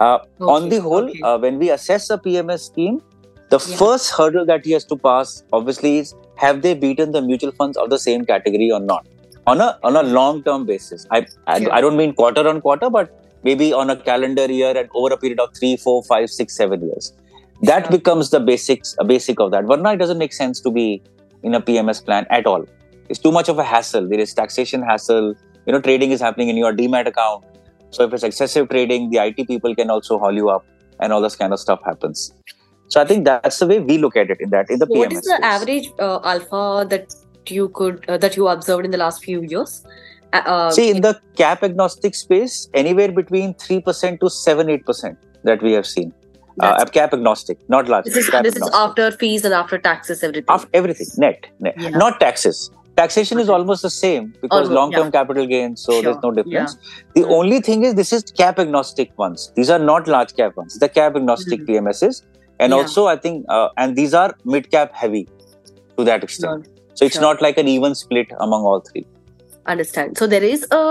Uh, 0.00 0.18
on 0.40 0.68
the 0.68 0.80
whole, 0.80 1.08
okay. 1.10 1.20
uh, 1.22 1.38
when 1.38 1.58
we 1.58 1.70
assess 1.70 2.08
a 2.10 2.18
PMS 2.18 2.66
scheme, 2.66 3.02
the 3.50 3.58
Yeah. 3.58 3.76
first 3.76 4.10
hurdle 4.10 4.46
that 4.46 4.64
he 4.64 4.72
has 4.72 4.84
to 4.84 4.96
pass, 4.96 5.42
obviously, 5.52 5.98
is 5.98 6.14
have 6.36 6.62
they 6.62 6.74
beaten 6.74 7.12
the 7.12 7.22
mutual 7.22 7.52
funds 7.52 7.76
of 7.76 7.90
the 7.90 7.98
same 7.98 8.24
category 8.24 8.70
or 8.70 8.80
not 8.80 9.06
on 9.46 9.60
a 9.60 9.78
on 9.82 9.96
a 9.96 10.02
long 10.02 10.42
term 10.42 10.66
basis. 10.66 11.06
I 11.10 11.26
I, 11.46 11.60
Sure. 11.60 11.72
I 11.72 11.80
don't 11.80 11.96
mean 11.96 12.14
quarter 12.14 12.46
on 12.48 12.60
quarter, 12.60 12.90
but 12.90 13.14
maybe 13.42 13.72
on 13.72 13.90
a 13.90 13.96
calendar 13.96 14.46
year 14.58 14.76
and 14.76 14.88
over 14.94 15.12
a 15.14 15.16
period 15.16 15.40
of 15.40 15.54
three, 15.58 15.76
four, 15.76 16.02
five, 16.04 16.30
six, 16.30 16.56
seven 16.56 16.82
years. 16.88 17.12
That 17.62 17.86
Sure. 17.86 17.98
becomes 17.98 18.30
the 18.30 18.40
basics, 18.40 18.94
a 18.98 19.04
basic 19.04 19.40
of 19.40 19.50
that. 19.52 19.64
Varna, 19.64 19.92
it 19.94 19.96
doesn't 19.96 20.18
make 20.18 20.32
sense 20.32 20.60
to 20.66 20.70
be 20.70 21.02
in 21.42 21.54
a 21.54 21.60
PMS 21.60 22.04
plan 22.04 22.26
at 22.30 22.46
all. 22.46 22.64
It's 23.08 23.18
too 23.18 23.32
much 23.32 23.48
of 23.48 23.58
a 23.58 23.64
hassle. 23.64 24.08
There 24.08 24.18
is 24.20 24.34
taxation 24.34 24.82
hassle. 24.82 25.34
You 25.66 25.72
know, 25.72 25.80
trading 25.80 26.10
is 26.10 26.20
happening 26.20 26.48
in 26.48 26.56
your 26.56 26.72
demat 26.72 27.06
account. 27.06 27.44
So 27.90 28.04
if 28.04 28.12
it's 28.12 28.22
excessive 28.22 28.68
trading, 28.68 29.10
the 29.10 29.18
IT 29.18 29.46
people 29.46 29.74
can 29.74 29.90
also 29.90 30.18
haul 30.18 30.32
you 30.32 30.48
up, 30.50 30.66
and 31.00 31.12
all 31.12 31.20
this 31.22 31.36
kind 31.36 31.52
of 31.52 31.60
stuff 31.60 31.80
happens. 31.84 32.32
So 32.88 33.00
I 33.00 33.04
think 33.04 33.24
that's 33.24 33.58
the 33.58 33.66
way 33.66 33.80
we 33.80 33.98
look 33.98 34.16
at 34.16 34.30
it 34.30 34.40
in 34.40 34.50
that 34.50 34.70
in 34.70 34.78
the 34.78 34.86
PMS. 34.86 34.98
what 34.98 35.12
is 35.12 35.22
the 35.22 35.36
space. 35.36 35.40
average 35.42 35.88
uh, 35.98 36.20
alpha 36.24 36.86
that 36.90 37.14
you 37.46 37.68
could 37.70 38.04
uh, 38.08 38.18
that 38.18 38.36
you 38.36 38.48
observed 38.48 38.84
in 38.84 38.90
the 38.90 38.98
last 38.98 39.24
few 39.24 39.42
years? 39.42 39.84
Uh, 40.32 40.42
uh, 40.44 40.70
See, 40.70 40.90
in 40.90 41.00
the 41.00 41.18
cap 41.36 41.62
agnostic 41.62 42.14
space, 42.14 42.68
anywhere 42.74 43.10
between 43.10 43.54
3% 43.54 44.20
to 44.20 44.28
7 44.28 44.66
8% 44.66 45.16
that 45.44 45.62
we 45.62 45.72
have 45.72 45.86
seen. 45.86 46.12
Uh, 46.60 46.72
that's- 46.72 46.90
cap 46.90 47.14
agnostic, 47.14 47.58
not 47.68 47.88
large. 47.88 48.04
this 48.04 48.16
is 48.16 48.30
this 48.42 48.56
is 48.56 48.70
after 48.74 49.10
fees 49.12 49.44
and 49.44 49.54
after 49.54 49.78
taxes, 49.78 50.22
everything. 50.22 50.44
After 50.48 50.68
everything, 50.74 51.06
net, 51.16 51.46
net. 51.60 51.74
Yeah. 51.78 51.90
not 51.90 52.20
taxes. 52.20 52.70
Taxation 52.98 53.38
is 53.42 53.48
almost 53.56 53.82
the 53.86 53.90
same 53.90 54.34
because 54.42 54.70
long 54.76 54.92
term 54.92 55.04
yeah. 55.06 55.10
capital 55.18 55.46
gains, 55.46 55.82
so 55.88 55.92
Sure, 55.92 56.02
there's 56.02 56.22
no 56.22 56.30
difference. 56.38 56.76
yeah. 56.80 57.22
The 57.22 57.28
only 57.38 57.60
thing 57.60 57.84
is, 57.84 57.94
this 57.94 58.12
is 58.12 58.24
cap 58.40 58.58
agnostic 58.58 59.12
ones. 59.18 59.52
These 59.58 59.70
are 59.70 59.78
not 59.90 60.08
large 60.14 60.34
cap 60.40 60.56
ones. 60.56 60.78
The 60.84 60.88
cap 60.88 61.14
agnostic 61.20 61.60
Mhm. 61.60 61.68
PMSs. 61.68 62.22
And 62.58 62.72
Yeah. 62.72 62.78
also, 62.78 63.06
I 63.06 63.16
think, 63.26 63.44
uh, 63.48 63.68
and 63.76 63.94
these 64.00 64.14
are 64.22 64.34
mid 64.44 64.70
cap 64.72 64.96
heavy 65.02 65.28
to 65.96 66.04
that 66.10 66.24
extent. 66.28 66.64
Sure. 66.66 66.74
So 66.94 67.04
it's 67.10 67.14
Sure. 67.14 67.22
not 67.28 67.40
like 67.48 67.58
an 67.64 67.68
even 67.68 67.94
split 67.94 68.32
among 68.40 68.64
all 68.72 68.80
three. 68.90 69.06
Understand. 69.68 70.18
So 70.18 70.26
there 70.26 70.42
is 70.42 70.66
a 70.70 70.82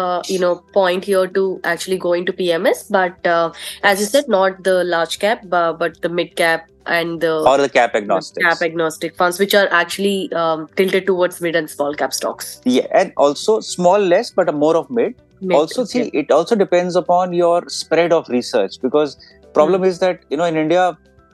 uh, 0.00 0.22
you 0.26 0.38
know 0.38 0.52
point 0.76 1.04
here 1.04 1.26
to 1.38 1.60
actually 1.72 1.98
go 1.98 2.12
into 2.12 2.32
pms 2.32 2.84
but 2.90 3.26
uh, 3.26 3.52
as 3.82 4.00
you 4.00 4.06
said 4.06 4.28
not 4.28 4.62
the 4.64 4.84
large 4.84 5.18
cap 5.24 5.44
uh, 5.52 5.72
but 5.72 6.00
the 6.02 6.08
mid 6.08 6.34
cap 6.36 6.68
and 6.86 7.20
the 7.20 7.32
or 7.50 7.56
the 7.58 7.68
cap 7.68 7.94
agnostic 7.94 8.44
cap 8.46 8.62
agnostic 8.68 9.16
funds 9.16 9.38
which 9.38 9.54
are 9.54 9.68
actually 9.82 10.32
um, 10.32 10.68
tilted 10.76 11.06
towards 11.06 11.40
mid 11.40 11.56
and 11.56 11.70
small 11.70 11.94
cap 11.94 12.12
stocks. 12.12 12.60
Yeah 12.64 12.86
and 13.02 13.12
also 13.16 13.60
small 13.60 13.98
less 13.98 14.30
but 14.30 14.48
a 14.48 14.52
more 14.52 14.76
of 14.76 14.90
mid, 14.90 15.14
Mid, 15.40 15.56
also 15.56 15.84
see 15.84 16.02
okay. 16.08 16.18
it 16.24 16.30
also 16.30 16.54
depends 16.56 16.96
upon 16.96 17.32
your 17.32 17.62
spread 17.68 18.12
of 18.12 18.28
research 18.28 18.80
because 18.82 19.16
problem 19.54 19.80
Hmm. 19.82 19.90
is 19.92 19.98
that 20.00 20.20
you 20.30 20.36
know 20.36 20.44
in 20.44 20.56
india 20.56 20.84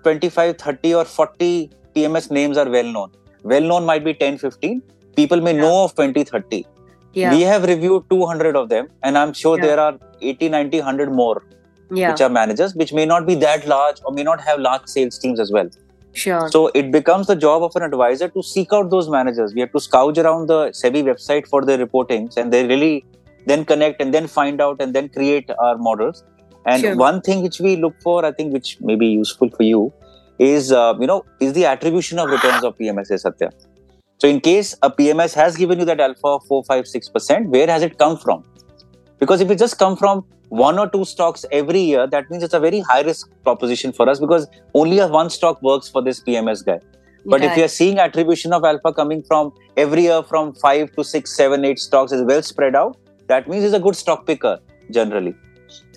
25 0.05 0.57
30 0.59 0.95
or 0.95 1.05
40 1.05 1.71
pms 1.97 2.31
names 2.31 2.57
are 2.57 2.69
well 2.71 2.85
known. 2.97 3.11
Well 3.43 3.63
known 3.63 3.85
might 3.87 4.05
be 4.05 4.13
10 4.15 4.39
15 4.39 4.83
people 5.17 5.41
may 5.41 5.55
Yeah. 5.55 5.63
know 5.63 5.85
of 5.85 5.95
20 5.95 6.25
30 6.25 6.67
yeah. 7.13 7.35
We 7.35 7.43
have 7.43 7.65
reviewed 7.65 8.09
200 8.11 8.57
of 8.57 8.69
them 8.69 8.89
and 9.03 9.19
i'm 9.19 9.33
sure 9.33 9.59
Yeah. 9.59 9.67
there 9.67 9.81
are 9.81 9.99
80 10.21 10.49
90 10.49 10.79
100 10.79 11.13
more 11.13 11.43
yeah. 11.91 12.11
which 12.11 12.21
are 12.21 12.29
managers 12.29 12.75
which 12.75 12.93
may 12.93 13.07
not 13.07 13.27
be 13.27 13.35
that 13.37 13.67
large 13.67 14.01
or 14.05 14.13
may 14.13 14.23
not 14.23 14.41
have 14.41 14.61
large 14.61 14.87
sales 14.87 15.19
teams 15.19 15.41
as 15.41 15.51
well. 15.51 15.69
Sure. 16.13 16.49
So 16.51 16.69
it 16.75 16.91
becomes 16.91 17.27
the 17.29 17.37
job 17.37 17.63
of 17.63 17.75
an 17.77 17.83
advisor 17.83 18.29
to 18.29 18.43
seek 18.43 18.73
out 18.73 18.91
those 18.91 19.09
managers. 19.09 19.55
We 19.55 19.61
have 19.61 19.73
to 19.73 19.81
scourge 19.81 20.19
around 20.19 20.49
the 20.49 20.61
sebi 20.71 21.03
website 21.05 21.47
for 21.47 21.65
their 21.65 21.79
reportings 21.79 22.37
and 22.37 22.53
they 22.53 22.67
really 22.67 23.05
then 23.47 23.65
connect 23.65 24.01
and 24.01 24.13
then 24.13 24.27
find 24.27 24.61
out 24.61 24.81
and 24.81 24.93
then 24.95 25.09
create 25.09 25.51
our 25.59 25.77
models. 25.79 26.25
And 26.67 26.81
Sure. 26.83 26.97
one 26.97 27.21
thing 27.23 27.43
which 27.43 27.59
we 27.61 27.77
look 27.77 27.95
for 28.03 28.25
i 28.25 28.33
think 28.33 28.53
which 28.53 28.71
may 28.81 28.95
be 28.95 29.07
useful 29.07 29.51
for 29.51 29.63
you 29.63 29.93
is 30.39 30.73
uh, 30.73 30.95
you 31.01 31.07
know 31.07 31.25
is 31.41 31.53
the 31.55 31.65
attribution 31.65 32.19
of 32.19 32.29
returns 32.35 32.65
of 32.69 32.77
pms 32.79 33.13
satya 33.23 33.49
so 34.21 34.29
in 34.29 34.41
case 34.41 34.75
a 34.83 34.91
pms 34.91 35.35
has 35.43 35.57
given 35.57 35.79
you 35.79 35.85
that 35.85 36.01
alpha 36.09 36.35
of 36.35 36.45
4 36.47 36.65
5 36.65 36.85
6% 36.85 37.49
where 37.57 37.67
has 37.75 37.83
it 37.89 37.99
come 38.05 38.17
from 38.27 38.45
because 39.19 39.41
if 39.41 39.51
it 39.51 39.59
just 39.59 39.79
come 39.79 39.97
from 39.97 40.25
one 40.49 40.79
or 40.79 40.89
two 40.95 41.05
stocks 41.05 41.45
every 41.63 41.81
year 41.81 42.07
that 42.07 42.31
means 42.31 42.43
it's 42.43 42.55
a 42.55 42.65
very 42.69 42.81
high 42.93 43.03
risk 43.03 43.31
proposition 43.45 43.93
for 43.93 44.09
us 44.09 44.25
because 44.27 44.49
only 44.75 44.99
a 44.99 45.09
one 45.19 45.31
stock 45.31 45.63
works 45.63 45.89
for 45.89 46.03
this 46.03 46.23
pms 46.29 46.65
guy 46.71 46.81
but 47.25 47.45
if 47.45 47.57
you're 47.57 47.69
seeing 47.69 47.99
attribution 47.99 48.53
of 48.53 48.65
alpha 48.65 48.93
coming 48.93 49.23
from 49.23 49.53
every 49.77 50.03
year 50.03 50.23
from 50.23 50.55
five 50.55 50.93
to 50.93 51.05
six, 51.05 51.37
seven, 51.37 51.65
eight 51.65 51.79
stocks 51.79 52.13
is 52.13 52.23
well 52.23 52.43
spread 52.43 52.75
out, 52.75 52.97
that 53.27 53.49
means 53.49 53.65
he's 53.65 53.73
a 53.73 53.81
good 53.81 53.97
stock 53.97 54.27
picker 54.27 54.59
generally. 54.91 55.35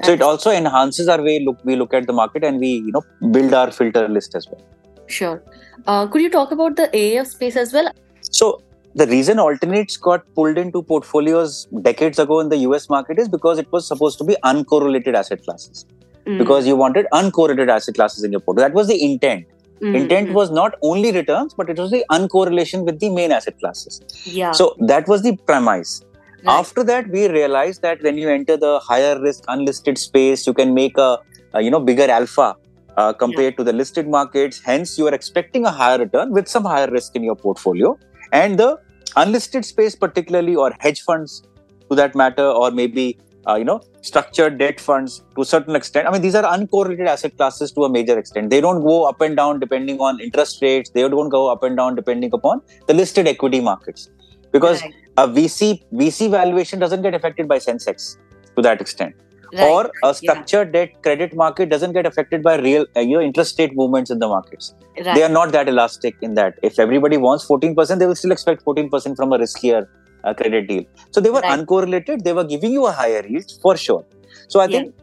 So 0.04 0.12
it 0.12 0.22
also 0.22 0.52
enhances 0.52 1.08
our 1.08 1.22
way 1.22 1.40
look 1.40 1.58
we 1.64 1.76
look 1.76 1.94
at 1.94 2.06
the 2.06 2.14
market 2.14 2.44
and 2.44 2.60
we 2.60 2.68
you 2.68 2.92
know 2.92 3.04
build 3.32 3.54
our 3.54 3.72
filter 3.72 4.08
list 4.08 4.36
as 4.36 4.48
well. 4.48 4.62
Sure. 5.08 5.42
Uh, 5.88 6.08
could 6.08 6.22
you 6.22 6.30
talk 6.30 6.52
about 6.52 6.76
the 6.76 6.90
AIF 6.94 7.28
space 7.28 7.56
as 7.56 7.74
well? 7.74 7.92
So 8.32 8.62
the 8.96 9.08
reason 9.08 9.40
alternates 9.40 9.98
got 9.98 10.24
pulled 10.36 10.58
into 10.58 10.84
portfolios 10.84 11.66
decades 11.82 12.20
ago 12.20 12.40
in 12.40 12.50
the 12.50 12.58
US 12.58 12.90
market 12.90 13.20
is 13.20 13.28
because 13.28 13.58
it 13.58 13.72
was 13.72 13.88
supposed 13.88 14.18
to 14.20 14.24
be 14.24 14.36
uncorrelated 14.44 15.16
asset 15.16 15.44
classes. 15.44 15.86
Mm, 16.26 16.38
Because 16.38 16.66
you 16.68 16.76
wanted 16.76 17.08
uncorrelated 17.12 17.70
asset 17.70 17.96
classes 17.96 18.24
in 18.24 18.32
your 18.32 18.40
portfolio. 18.40 18.70
That 18.70 18.76
was 18.76 18.88
the 18.88 19.04
intent. 19.04 19.46
mm, 19.82 19.96
Intent 19.96 20.30
mm. 20.30 20.34
was 20.34 20.52
not 20.52 20.76
only 20.82 21.12
returns, 21.12 21.54
but 21.54 21.70
it 21.70 21.78
was 21.78 21.92
the 21.92 22.06
uncorrelation 22.12 22.86
with 22.86 23.00
the 23.00 23.10
main 23.10 23.32
asset 23.32 23.60
classes. 23.60 24.02
yeah. 24.26 24.52
So 24.52 24.76
that 24.80 25.08
was 25.08 25.22
the 25.24 25.36
premise. 25.38 26.02
Right. 26.46 26.60
After 26.60 26.84
that, 26.84 27.10
we 27.10 27.28
realized 27.30 27.82
that 27.82 28.02
when 28.04 28.18
you 28.18 28.30
enter 28.30 28.58
the 28.58 28.80
higher 28.80 29.20
risk 29.20 29.44
unlisted 29.48 29.98
space, 29.98 30.46
you 30.46 30.54
can 30.54 30.74
make 30.74 30.98
a, 30.98 31.20
a 31.54 31.62
you 31.62 31.72
know 31.72 31.80
bigger 31.80 32.10
alpha 32.12 32.56
uh, 32.98 33.14
compared 33.14 33.56
to 33.58 33.64
the 33.64 33.74
listed 33.74 34.08
markets. 34.08 34.62
Hence, 34.64 34.98
you 34.98 35.08
are 35.08 35.14
expecting 35.14 35.66
a 35.66 35.72
higher 35.72 35.98
return 35.98 36.32
with 36.32 36.48
some 36.50 36.66
higher 36.66 36.90
risk 36.92 37.16
in 37.16 37.24
your 37.24 37.36
portfolio. 37.36 37.98
And 38.34 38.60
the 38.60 38.80
unlisted 39.16 39.64
space, 39.66 39.96
particularly 39.96 40.56
or 40.56 40.74
hedge 40.80 41.02
funds, 41.04 41.44
to 41.90 41.96
that 41.96 42.16
matter, 42.16 42.46
or 42.46 42.72
maybe 42.72 43.20
uh, 43.48 43.56
you 43.56 43.66
know 43.66 43.82
structured 44.02 44.58
debt 44.58 44.80
funds 44.80 45.22
to 45.36 45.42
a 45.42 45.46
certain 45.46 45.76
extent. 45.76 46.08
I 46.08 46.12
mean, 46.12 46.22
these 46.22 46.36
are 46.36 46.44
uncorrelated 46.44 47.08
asset 47.08 47.38
classes 47.38 47.72
to 47.74 47.84
a 47.86 47.90
major 47.90 48.18
extent. 48.18 48.50
They 48.50 48.62
don't 48.62 48.82
go 48.82 49.04
up 49.04 49.22
and 49.22 49.36
down 49.38 49.60
depending 49.60 50.00
on 50.00 50.20
interest 50.20 50.62
rates. 50.62 50.90
They 50.90 51.08
don't 51.08 51.30
go 51.30 51.52
up 51.52 51.64
and 51.64 51.78
down 51.78 51.96
depending 51.96 52.34
upon 52.34 52.62
the 52.88 52.94
listed 52.94 53.28
equity 53.28 53.62
markets 53.62 54.10
because 54.52 54.82
Right. 54.82 54.94
a 55.18 55.28
VC 55.28 55.84
VC 55.94 56.30
valuation 56.30 56.80
doesn't 56.80 57.02
get 57.02 57.14
affected 57.14 57.48
by 57.48 57.60
Sensex 57.60 58.18
to 58.56 58.62
that 58.62 58.82
extent, 58.82 59.16
Right. 59.54 59.70
or 59.70 59.92
a 60.04 60.14
structured 60.14 60.72
debt 60.74 60.90
credit 61.04 61.36
market 61.36 61.70
doesn't 61.70 61.94
get 61.94 62.06
affected 62.06 62.42
by 62.44 62.58
real 62.58 62.86
uh, 62.96 63.02
you 63.02 63.16
know 63.18 63.22
interest 63.22 63.60
rate 63.60 63.72
movements 63.76 64.10
in 64.12 64.20
the 64.20 64.28
markets. 64.28 64.74
right. 65.06 65.16
They 65.16 65.24
are 65.24 65.30
not 65.30 65.52
that 65.52 65.68
elastic 65.70 66.16
in 66.22 66.34
that. 66.36 66.56
If 66.64 66.80
everybody 66.80 67.18
wants 67.18 67.46
14%, 67.48 68.00
they 68.00 68.06
will 68.08 68.16
still 68.16 68.32
expect 68.32 68.64
14% 68.66 69.16
from 69.16 69.32
a 69.34 69.38
riskier 69.38 69.86
uh, 70.24 70.34
credit 70.34 70.68
deal. 70.68 70.84
So 71.12 71.22
they 71.22 71.30
were 71.30 71.42
Right. 71.42 71.60
uncorrelated. 71.60 72.24
They 72.24 72.34
were 72.34 72.44
giving 72.46 72.72
you 72.72 72.86
a 72.88 72.92
higher 72.92 73.24
yield 73.28 73.52
for 73.62 73.76
sure. 73.78 74.06
So 74.48 74.60
I 74.60 74.66
Yeah. 74.66 74.84
think 74.84 74.96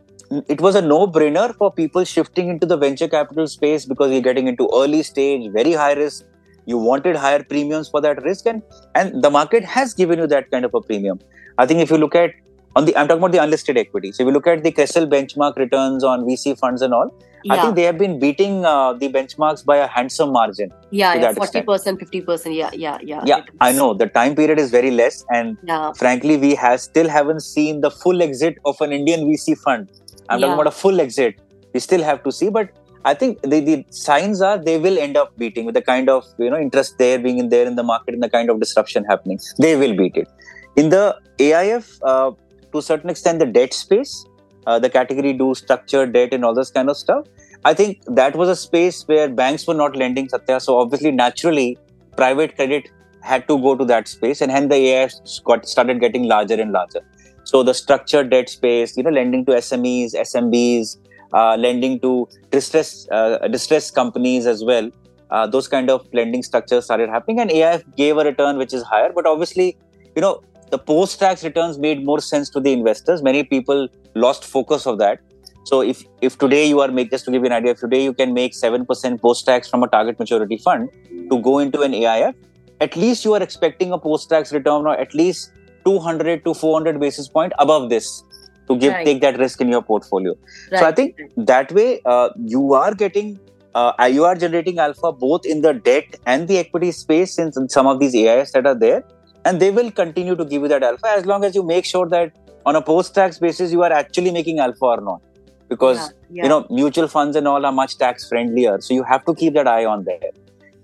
it 0.49 0.61
was 0.61 0.75
a 0.77 0.83
no-brainer 0.83 1.55
for 1.57 1.73
people 1.73 2.05
shifting 2.05 2.49
into 2.49 2.67
the 2.67 2.77
venture 2.77 3.09
capital 3.09 3.47
space 3.47 3.85
because 3.87 4.11
you're 4.13 4.27
getting 4.31 4.49
into 4.49 4.69
early 4.75 5.03
stage, 5.03 5.51
very 5.53 5.73
high 5.73 5.93
risk. 5.95 6.25
You 6.67 6.79
wanted 6.79 7.17
higher 7.17 7.43
premiums 7.43 7.89
for 7.89 8.01
that 8.03 8.23
risk, 8.23 8.47
and 8.47 8.63
and 8.95 9.23
the 9.25 9.31
market 9.31 9.65
has 9.77 9.95
given 9.95 10.19
you 10.23 10.27
that 10.33 10.51
kind 10.51 10.65
of 10.65 10.75
a 10.75 10.81
premium. 10.91 11.19
I 11.59 11.67
think 11.67 11.81
if 11.81 11.91
you 11.91 11.99
look 12.03 12.15
at 12.15 12.31
on 12.76 12.85
the 12.85 12.96
I'm 12.96 13.09
talking 13.09 13.22
about 13.22 13.33
the 13.33 13.42
unlisted 13.42 13.76
equity. 13.76 14.12
So 14.12 14.22
if 14.22 14.26
you 14.26 14.33
look 14.33 14.46
at 14.46 14.62
the 14.62 14.72
CRISIL 14.72 15.06
benchmark 15.09 15.56
returns 15.56 16.04
on 16.04 16.24
VC 16.24 16.59
funds 16.59 16.83
and 16.83 16.94
all, 16.94 17.12
yeah. 17.44 17.54
I 17.54 17.62
think 17.62 17.74
they 17.76 17.83
have 17.83 17.98
been 17.98 18.18
beating 18.18 18.64
uh, 18.64 18.92
the 18.92 19.09
benchmarks 19.09 19.64
by 19.64 19.78
a 19.78 19.87
handsome 19.87 20.33
margin. 20.33 20.70
yeah, 20.90 21.14
yeah, 21.14 21.20
that 21.20 21.37
forty 21.37 21.48
extent. 21.48 21.66
percent, 21.66 21.98
fifty 21.98 22.20
percent. 22.20 22.54
Yeah, 22.54 22.70
yeah, 22.72 22.98
yeah. 23.02 23.22
Yeah. 23.24 23.40
I 23.61 23.72
know 23.72 23.94
the 23.94 24.06
time 24.06 24.35
period 24.35 24.59
is 24.59 24.70
very 24.70 24.90
less, 24.90 25.24
and 25.30 25.56
Yeah, 25.62 25.92
frankly, 25.92 26.37
we 26.37 26.54
have 26.54 26.80
still 26.80 27.09
haven't 27.09 27.40
seen 27.40 27.80
the 27.80 27.90
full 27.90 28.22
exit 28.22 28.59
of 28.64 28.80
an 28.80 28.92
Indian 28.92 29.24
VC 29.30 29.56
fund. 29.59 29.88
I'm 30.28 30.38
Yeah. 30.38 30.46
talking 30.46 30.61
about 30.61 30.66
a 30.66 30.76
full 30.83 31.00
exit. 31.00 31.40
We 31.72 31.80
still 31.80 32.02
have 32.02 32.22
to 32.24 32.33
see, 32.33 32.50
but 32.50 32.68
I 33.04 33.14
think 33.14 33.40
the, 33.40 33.61
the 33.61 33.85
signs 33.90 34.42
are 34.42 34.59
they 34.59 34.76
will 34.78 34.98
end 34.98 35.16
up 35.16 35.37
beating 35.38 35.64
with 35.64 35.74
the 35.74 35.83
kind 35.83 36.09
of 36.11 36.26
you 36.38 36.50
know 36.50 36.59
interest 36.59 36.98
there 36.98 37.18
being 37.18 37.38
in 37.38 37.48
there 37.48 37.66
in 37.66 37.76
the 37.76 37.83
market 37.83 38.12
and 38.14 38.22
the 38.22 38.28
kind 38.28 38.50
of 38.50 38.61
disruption 38.61 39.04
happening. 39.04 39.40
They 39.59 39.74
will 39.76 39.96
beat 39.96 40.16
it. 40.16 40.28
In 40.76 40.90
the 40.90 41.16
AIF, 41.38 41.98
uh, 42.02 42.33
to 42.72 42.78
a 42.78 42.83
certain 42.83 43.11
extent, 43.11 43.38
the 43.38 43.46
debt 43.46 43.72
space, 43.72 44.24
uh, 44.66 44.78
the 44.78 44.90
category 44.90 45.33
do 45.33 45.54
structured 45.54 46.12
debt 46.12 46.33
and 46.33 46.44
all 46.44 46.54
this 46.54 46.70
kind 46.70 46.90
of 46.90 46.96
stuff. 46.96 47.26
I 47.64 47.74
think 47.74 48.02
that 48.06 48.37
was 48.37 48.48
a 48.48 48.56
space 48.56 49.06
where 49.06 49.28
banks 49.28 49.66
were 49.66 49.74
not 49.74 49.96
lending 49.96 50.28
Satya. 50.28 50.61
So 50.61 50.78
obviously, 50.78 51.11
naturally, 51.11 51.78
private 52.16 52.56
credit 52.56 52.88
had 53.22 53.46
to 53.48 53.59
go 53.59 53.76
to 53.76 53.85
that 53.85 54.09
space, 54.09 54.40
and 54.40 54.50
hence 54.50 54.70
the 54.70 54.76
AIF 54.76 55.44
got 55.44 55.68
started 55.68 56.00
getting 56.00 56.24
larger 56.24 56.54
and 56.54 56.72
larger. 56.72 57.00
So 57.44 57.62
the 57.62 57.74
structured 57.74 58.30
debt 58.30 58.48
space, 58.48 58.96
you 58.96 59.02
know, 59.02 59.11
lending 59.11 59.44
to 59.46 59.52
SMEs, 59.52 60.14
SMBs, 60.14 60.96
uh, 61.33 61.56
lending 61.56 62.00
to 62.00 62.28
distress 62.50 63.09
uh, 63.11 63.48
companies 63.94 64.46
as 64.46 64.64
well. 64.64 64.90
Uh, 65.30 65.46
those 65.46 65.68
kind 65.68 65.90
of 65.90 66.06
lending 66.12 66.42
structures 66.42 66.85
started 66.85 67.09
happening, 67.09 67.40
and 67.40 67.50
AIF 67.50 67.85
gave 67.96 68.16
a 68.16 68.24
return 68.24 68.56
which 68.56 68.72
is 68.72 68.83
higher. 68.83 69.12
But 69.14 69.26
obviously, 69.26 69.76
you 70.16 70.22
know, 70.22 70.42
the 70.70 70.78
post-tax 70.78 71.44
returns 71.44 71.78
made 71.78 72.04
more 72.04 72.20
sense 72.20 72.48
to 72.50 72.61
the 72.61 72.72
investors. 72.72 73.22
Many 73.22 73.42
people 73.44 73.88
lost 74.14 74.44
focus 74.44 74.87
of 74.87 74.98
that. 74.98 75.20
So 75.64 75.83
if 75.83 76.02
if 76.20 76.38
today 76.38 76.66
you 76.66 76.80
are 76.80 76.88
make 76.88 77.11
just 77.11 77.24
to 77.26 77.30
give 77.30 77.42
you 77.42 77.46
an 77.46 77.52
idea, 77.52 77.72
if 77.72 77.80
today 77.80 78.02
you 78.02 78.12
can 78.14 78.33
make 78.35 78.54
seven 78.54 78.87
percent 78.87 79.20
post-tax 79.20 79.68
from 79.68 79.83
a 79.83 79.88
target 79.88 80.18
maturity 80.18 80.56
fund 80.56 80.88
to 81.30 81.38
go 81.48 81.59
into 81.59 81.83
an 81.83 81.92
AIF, 81.92 82.35
at 82.80 82.96
least 82.96 83.24
you 83.24 83.35
are 83.35 83.42
expecting 83.42 83.92
a 83.92 83.98
post-tax 83.98 84.52
return 84.52 84.87
or 84.87 84.96
at 84.96 85.14
least 85.14 85.52
200 85.85 86.44
to 86.44 86.54
400 86.54 86.98
basis 87.00 87.28
point 87.28 87.52
above 87.59 87.90
this 87.90 88.24
to 88.68 88.76
give 88.76 88.92
Right. 88.92 89.04
take 89.04 89.20
that 89.20 89.38
risk 89.38 89.61
in 89.61 89.68
your 89.68 89.83
portfolio. 89.83 90.35
So 90.78 90.87
I 90.87 90.92
think 90.92 91.20
that 91.37 91.72
way 91.72 92.00
uh, 92.04 92.30
you 92.56 92.74
are 92.74 92.94
getting 92.94 93.38
uh, 93.74 94.09
you 94.11 94.24
are 94.24 94.35
generating 94.35 94.78
alpha 94.78 95.12
both 95.12 95.44
in 95.46 95.61
the 95.62 95.72
debt 95.74 96.16
and 96.26 96.48
the 96.48 96.59
equity 96.59 96.90
space 96.92 97.38
in 97.38 97.68
some 97.68 97.87
of 97.87 98.00
these 98.00 98.14
AIS 98.14 98.52
that 98.52 98.66
are 98.66 98.74
there, 98.74 99.04
and 99.44 99.61
they 99.61 99.70
will 99.70 99.90
continue 99.90 100.37
to 100.37 100.44
give 100.44 100.62
you 100.62 100.68
that 100.68 100.83
alpha 100.83 101.09
as 101.09 101.26
long 101.26 101.44
as 101.44 101.55
you 101.55 101.62
make 101.62 101.85
sure 101.85 102.09
that 102.09 102.33
on 102.66 102.76
a 102.76 102.83
post-tax 102.83 103.38
basis 103.38 103.72
you 103.72 103.83
are 103.83 103.92
actually 103.92 104.31
making 104.31 104.59
alpha 104.59 104.85
or 104.85 105.00
not, 105.00 105.20
because 105.68 105.98
Yeah, 105.98 106.09
yeah. 106.31 106.42
you 106.44 106.48
know 106.48 106.66
mutual 106.70 107.09
funds 107.09 107.37
and 107.37 107.48
all 107.48 107.64
are 107.64 107.72
much 107.72 107.96
tax 107.98 108.29
friendlier, 108.29 108.81
so 108.81 108.94
you 108.94 109.03
have 109.05 109.24
to 109.24 109.35
keep 109.35 109.55
that 109.55 109.66
eye 109.66 109.85
on 109.85 110.05
there. 110.05 110.31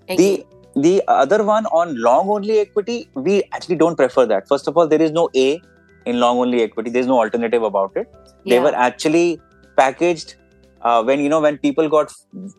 The 0.08 0.46
the 0.74 1.02
other 1.08 1.42
one 1.44 1.66
on 1.66 2.00
long 2.00 2.28
only 2.28 2.58
equity, 2.58 3.08
we 3.14 3.42
actually 3.52 3.76
don't 3.76 3.96
prefer 3.96 4.26
that. 4.26 4.46
First 4.48 4.68
of 4.68 4.76
all, 4.76 4.86
there 4.86 5.00
is 5.00 5.10
no 5.10 5.28
A 5.34 5.60
in 6.04 6.20
long 6.20 6.38
only 6.38 6.62
equity. 6.62 6.90
There's 6.90 7.06
no 7.06 7.18
alternative 7.18 7.62
about 7.62 7.92
it. 7.96 8.06
They 8.46 8.58
were 8.60 8.74
actually 8.74 9.40
packaged 9.76 10.36
uh, 10.82 11.02
when 11.02 11.20
you 11.20 11.28
know 11.28 11.40
when 11.40 11.58
people 11.58 11.88
got 11.88 12.12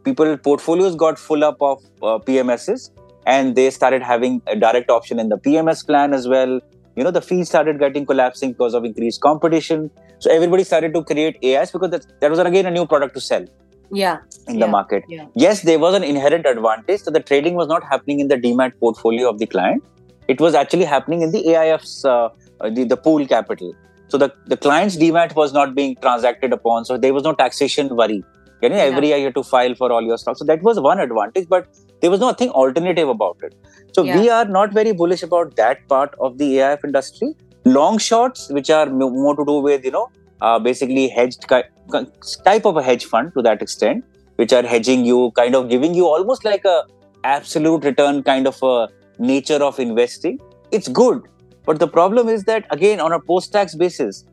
people 0.03 0.36
portfolios 0.38 0.95
got 0.95 1.17
full 1.19 1.43
up 1.43 1.62
of 1.62 1.83
uh, 2.01 2.17
PMSs 2.19 2.89
and 3.35 3.55
they 3.55 3.69
started 3.69 4.01
having 4.01 4.41
a 4.47 4.55
direct 4.55 4.89
option 4.89 5.19
in 5.19 5.29
the 5.29 5.37
PMS 5.37 5.85
plan 5.85 6.13
as 6.13 6.27
well. 6.27 6.59
You 6.95 7.03
know 7.03 7.11
the 7.11 7.21
fees 7.21 7.49
started 7.49 7.79
getting 7.79 8.05
collapsing 8.11 8.53
because 8.53 8.73
of 8.73 8.85
increased 8.85 9.21
competition. 9.21 9.91
So 10.19 10.31
everybody 10.31 10.63
started 10.63 10.93
to 10.95 11.03
create 11.03 11.37
AIs 11.43 11.71
because 11.71 11.91
that, 11.91 12.05
that 12.21 12.31
was 12.31 12.39
again 12.39 12.65
a 12.65 12.71
new 12.71 12.85
product 12.87 13.13
to 13.15 13.21
sell 13.21 13.45
yeah, 13.91 14.17
in 14.47 14.55
Yeah, 14.57 14.65
the 14.65 14.71
market. 14.71 15.03
yeah. 15.07 15.25
Yes, 15.35 15.61
there 15.61 15.79
was 15.79 15.93
an 15.95 16.03
inherent 16.03 16.45
advantage 16.45 17.03
that 17.03 17.11
the 17.11 17.19
trading 17.19 17.55
was 17.55 17.67
not 17.67 17.83
happening 17.83 18.19
in 18.19 18.27
the 18.27 18.35
demat 18.35 18.73
portfolio 18.79 19.29
of 19.29 19.39
the 19.39 19.45
client. 19.45 19.83
It 20.27 20.41
was 20.41 20.55
actually 20.55 20.85
happening 20.85 21.21
in 21.21 21.31
the 21.31 21.43
AIF's 21.55 22.03
uh, 22.05 22.29
uh, 22.61 22.69
the, 22.69 22.83
the 22.83 22.97
pool 22.97 23.25
capital. 23.27 23.75
So 24.09 24.17
the, 24.17 24.33
the 24.45 24.57
client's 24.57 24.97
demat 24.97 25.35
was 25.35 25.53
not 25.53 25.75
being 25.75 25.95
transacted 26.01 26.53
upon. 26.53 26.85
So 26.85 26.97
there 26.97 27.13
was 27.13 27.23
no 27.23 27.33
taxation 27.33 27.95
worry. 27.95 28.23
You 28.62 28.70
know, 28.70 28.76
Yeah. 28.76 28.84
every 28.84 29.08
year 29.10 29.17
you 29.17 29.26
have 29.26 29.34
to 29.36 29.43
file 29.43 29.76
for 29.76 29.91
all 29.91 30.02
your 30.02 30.17
stuff. 30.17 30.38
So 30.38 30.46
that 30.46 30.63
was 30.63 30.80
one 30.80 31.00
advantage, 31.00 31.48
but 31.48 31.67
there 32.02 32.10
was 32.10 32.20
nothing 32.20 32.50
alternative 32.50 33.10
about 33.10 33.38
it. 33.43 33.54
So 33.93 34.04
Yeah. 34.04 34.20
we 34.20 34.30
are 34.30 34.46
not 34.46 34.74
very 34.74 34.91
bullish 34.91 35.24
about 35.24 35.56
that 35.56 35.88
part 35.88 36.15
of 36.20 36.38
the 36.38 36.58
AIF 36.60 36.84
industry. 36.84 37.36
Long 37.65 37.98
shorts, 37.98 38.50
which 38.50 38.70
are 38.70 38.86
more 38.88 39.36
to 39.36 39.46
do 39.46 39.60
with, 39.60 39.86
you 39.86 39.91
know, 39.91 40.08
uh, 40.41 40.58
basically 40.60 41.08
hedged 41.08 41.48
type 41.50 42.65
of 42.65 42.78
a 42.78 42.84
hedge 42.84 43.06
fund 43.06 43.32
to 43.36 43.41
that 43.41 43.62
extent, 43.62 44.04
which 44.36 44.54
are 44.54 44.63
hedging 44.63 45.06
you, 45.06 45.32
kind 45.36 45.56
of 45.56 45.70
giving 45.70 45.93
you 45.93 46.06
almost 46.08 46.46
like 46.46 46.65
a 46.65 46.84
absolute 47.24 47.84
return 47.84 48.24
kind 48.24 48.48
of 48.48 48.62
a 48.63 48.88
nature 49.20 49.62
of 49.70 49.80
investing. 49.80 50.39
It's 50.72 50.88
good, 50.88 51.22
but 51.65 51.80
the 51.80 51.88
problem 51.88 52.30
is 52.30 52.43
that 52.46 52.65
again 52.70 53.00
on 53.00 53.12
a 53.12 53.20
post-tax 53.20 53.76
basis, 53.76 54.26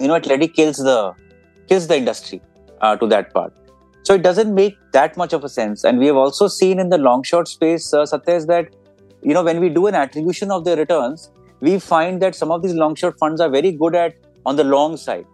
you 0.00 0.08
know, 0.08 0.14
it 0.14 0.26
really 0.26 0.48
kills 0.48 0.76
the 0.76 1.12
kills 1.68 1.86
the 1.88 1.96
industry 1.96 2.40
uh, 2.80 2.96
to 2.96 3.06
that 3.06 3.32
part. 3.32 3.52
So 4.02 4.14
it 4.14 4.22
doesn't 4.22 4.54
make 4.54 4.76
that 4.92 5.16
much 5.16 5.32
of 5.32 5.44
a 5.44 5.48
sense. 5.48 5.84
And 5.84 5.98
we 5.98 6.06
have 6.06 6.16
also 6.16 6.48
seen 6.48 6.78
in 6.78 6.90
the 6.90 6.98
long 6.98 7.22
short 7.22 7.48
space, 7.48 7.92
uh, 7.92 8.06
Satya, 8.06 8.34
is 8.34 8.46
that 8.46 8.74
you 9.22 9.34
know 9.34 9.42
when 9.42 9.60
we 9.60 9.68
do 9.68 9.86
an 9.86 9.94
attribution 9.94 10.50
of 10.50 10.64
the 10.64 10.76
returns, 10.76 11.30
we 11.60 11.78
find 11.78 12.22
that 12.22 12.34
some 12.34 12.50
of 12.50 12.62
these 12.62 12.74
long 12.74 12.94
short 12.94 13.18
funds 13.18 13.40
are 13.40 13.48
very 13.48 13.72
good 13.72 13.94
at 13.94 14.14
on 14.44 14.56
the 14.56 14.64
long 14.64 14.96
side, 14.96 15.26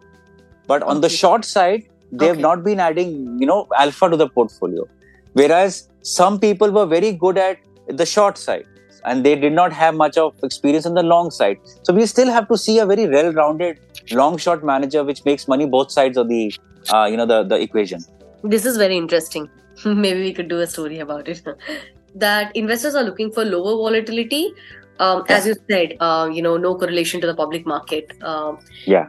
but 0.66 0.82
on 0.82 1.02
the 1.02 1.08
short 1.08 1.44
side, 1.44 1.84
they 2.12 2.26
have 2.26 2.38
not 2.38 2.64
been 2.64 2.80
adding 2.80 3.38
you 3.38 3.46
know 3.46 3.66
alpha 3.78 4.08
to 4.08 4.16
the 4.16 4.28
portfolio. 4.28 4.88
Whereas 5.34 5.88
some 6.02 6.40
people 6.40 6.70
were 6.70 6.86
very 6.86 7.12
good 7.12 7.38
at 7.38 7.58
the 7.88 8.06
short 8.06 8.38
side 8.38 8.66
and 9.04 9.24
they 9.24 9.34
did 9.34 9.52
not 9.52 9.72
have 9.72 9.94
much 9.94 10.16
of 10.16 10.34
experience 10.42 10.86
on 10.86 10.94
the 10.94 11.02
long 11.02 11.30
side. 11.30 11.58
So 11.82 11.92
we 11.92 12.06
still 12.06 12.30
have 12.30 12.48
to 12.48 12.56
see 12.56 12.78
a 12.78 12.86
very 12.86 13.08
well-rounded 13.08 13.80
long 14.12 14.36
short 14.36 14.64
manager 14.64 15.04
which 15.04 15.24
makes 15.24 15.48
money 15.48 15.66
both 15.66 15.90
sides 15.90 16.16
of 16.16 16.28
the 16.28 16.54
uh, 16.90 17.04
you 17.10 17.16
know 17.16 17.26
the 17.26 17.42
the 17.44 17.60
equation. 17.60 18.04
This 18.42 18.64
is 18.66 18.76
very 18.76 18.96
interesting. 18.96 19.48
Maybe 19.84 20.20
we 20.20 20.32
could 20.32 20.48
do 20.48 20.60
a 20.60 20.66
story 20.66 20.98
about 20.98 21.28
it. 21.28 21.42
that 22.14 22.54
investors 22.56 22.94
are 22.94 23.04
looking 23.04 23.30
for 23.32 23.44
lower 23.44 23.76
volatility. 23.76 24.52
Um, 24.98 25.24
As 25.28 25.46
you 25.46 25.54
said, 25.70 25.96
uh, 26.00 26.28
you 26.32 26.42
know, 26.42 26.56
no 26.56 26.74
correlation 26.76 27.20
to 27.22 27.26
the 27.26 27.34
public 27.34 27.66
market. 27.66 28.12
Um, 28.22 28.58
Yeah. 28.86 29.08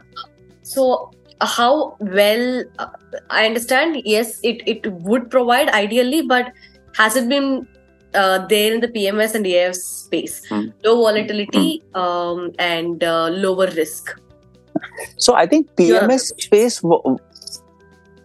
So, 0.62 1.10
uh, 1.40 1.46
how 1.46 1.96
well? 2.00 2.64
Uh, 2.78 2.86
I 3.30 3.44
understand. 3.46 4.00
Yes, 4.04 4.40
it 4.42 4.62
it 4.66 4.86
would 5.10 5.30
provide 5.30 5.68
ideally, 5.68 6.22
but 6.22 6.50
has 6.96 7.16
it 7.16 7.28
been 7.28 7.68
uh, 8.14 8.46
there 8.46 8.72
in 8.72 8.80
the 8.80 8.88
PMS 8.88 9.34
and 9.34 9.46
AIF 9.46 9.74
space? 9.76 10.40
Hmm. 10.48 10.68
Low 10.84 10.96
volatility 11.02 11.82
um, 11.94 12.50
and 12.58 13.04
uh, 13.04 13.28
lower 13.28 13.66
risk. 13.76 14.18
So 15.18 15.34
I 15.34 15.46
think 15.46 15.68
PMS 15.76 16.32
observations. 16.32 16.44
space. 16.44 16.80
w- 16.80 17.18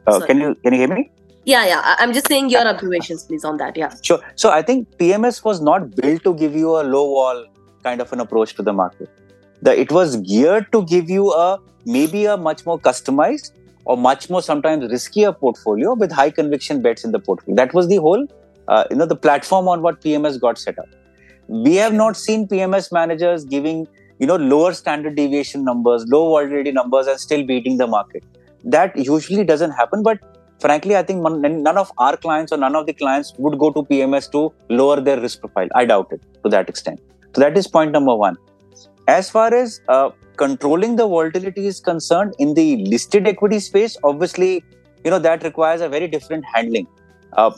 Uh, 0.08 0.20
can 0.26 0.40
you 0.40 0.56
can 0.56 0.74
you 0.74 0.80
hear 0.80 0.94
me? 0.94 1.10
Yeah, 1.46 1.66
yeah. 1.66 1.96
I'm 2.00 2.14
just 2.14 2.28
saying 2.28 2.50
your 2.50 2.68
observations, 2.68 3.24
please, 3.24 3.44
on 3.44 3.58
that. 3.58 3.78
Yeah. 3.78 3.94
Sure. 4.02 4.20
So 4.36 4.50
I 4.50 4.62
think 4.62 4.98
PMS 4.98 5.44
was 5.44 5.62
not 5.62 5.96
built 5.96 6.24
to 6.24 6.34
give 6.36 6.56
you 6.56 6.80
a 6.80 6.84
low 6.84 7.10
wall 7.10 7.46
kind 7.84 8.02
of 8.02 8.12
an 8.14 8.20
approach 8.20 8.54
to 8.56 8.62
the 8.62 8.74
market. 8.74 9.10
The, 9.62 9.80
it 9.80 9.92
was 9.92 10.18
geared 10.18 10.72
to 10.74 10.84
give 10.86 11.10
you 11.10 11.32
a 11.32 11.60
maybe 11.86 12.26
a 12.26 12.38
much 12.38 12.66
more 12.66 12.80
customized 12.80 13.52
or 13.86 13.98
much 13.98 14.30
more 14.30 14.42
sometimes 14.42 14.84
riskier 14.92 15.38
portfolio 15.38 15.94
with 15.94 16.12
high 16.12 16.30
conviction 16.30 16.82
bets 16.82 17.04
in 17.04 17.12
the 17.12 17.20
portfolio. 17.20 17.56
That 17.56 17.74
was 17.74 17.88
the 17.88 17.98
whole, 17.98 18.28
uh, 18.68 18.84
you 18.90 18.98
know, 18.98 19.06
the 19.06 19.16
platform 19.16 19.68
on 19.68 19.82
what 19.82 20.02
PMS 20.02 20.40
got 20.40 20.58
set 20.58 20.78
up. 20.78 20.90
We 21.48 21.76
have 21.76 21.94
not 21.94 22.16
seen 22.16 22.48
PMS 22.48 22.92
managers 22.92 23.44
giving, 23.44 23.88
you 24.20 24.28
know, 24.28 24.36
lower 24.36 24.74
standard 24.74 25.16
deviation 25.16 25.64
numbers, 25.64 26.06
low 26.08 26.30
volatility 26.30 26.72
numbers, 26.72 27.08
and 27.08 27.20
still 27.20 27.44
beating 27.44 27.78
the 27.78 27.88
market. 27.88 28.24
That 28.63 28.95
usually 28.98 29.43
doesn't 29.43 29.72
happen, 29.72 30.04
but 30.04 30.19
frankly, 30.60 30.95
I 30.95 31.04
think 31.04 31.22
none 31.22 31.78
of 31.78 31.91
our 31.98 32.17
clients 32.17 32.52
or 32.52 32.58
none 32.58 32.76
of 32.76 32.86
the 32.86 32.93
clients 32.93 33.34
would 33.38 33.58
go 33.58 33.72
to 33.72 33.84
PMS 33.84 34.32
to 34.32 34.54
lower 34.69 35.00
their 35.00 35.19
risk 35.19 35.39
profile. 35.39 35.67
I 35.76 35.86
doubt 35.86 36.08
it 36.12 36.22
to 36.43 36.50
that 36.50 36.69
extent. 36.69 37.00
So 37.36 37.41
that 37.41 37.58
is 37.58 37.67
point 37.67 37.91
number 37.91 38.15
one. 38.15 38.38
As 39.08 39.30
far 39.30 39.54
as 39.54 39.82
uh, 39.88 40.12
controlling 40.38 40.95
the 40.95 41.08
volatility 41.08 41.67
is 41.67 41.80
concerned 41.80 42.34
in 42.39 42.54
the 42.54 42.78
listed 42.86 43.28
equity 43.28 43.60
space, 43.60 43.98
obviously, 44.04 44.63
you 45.04 45.12
know 45.12 45.19
that 45.19 45.43
requires 45.43 45.82
a 45.82 45.89
very 45.89 46.08
different 46.08 46.45
handling. 46.54 46.88
Uh, 47.34 47.52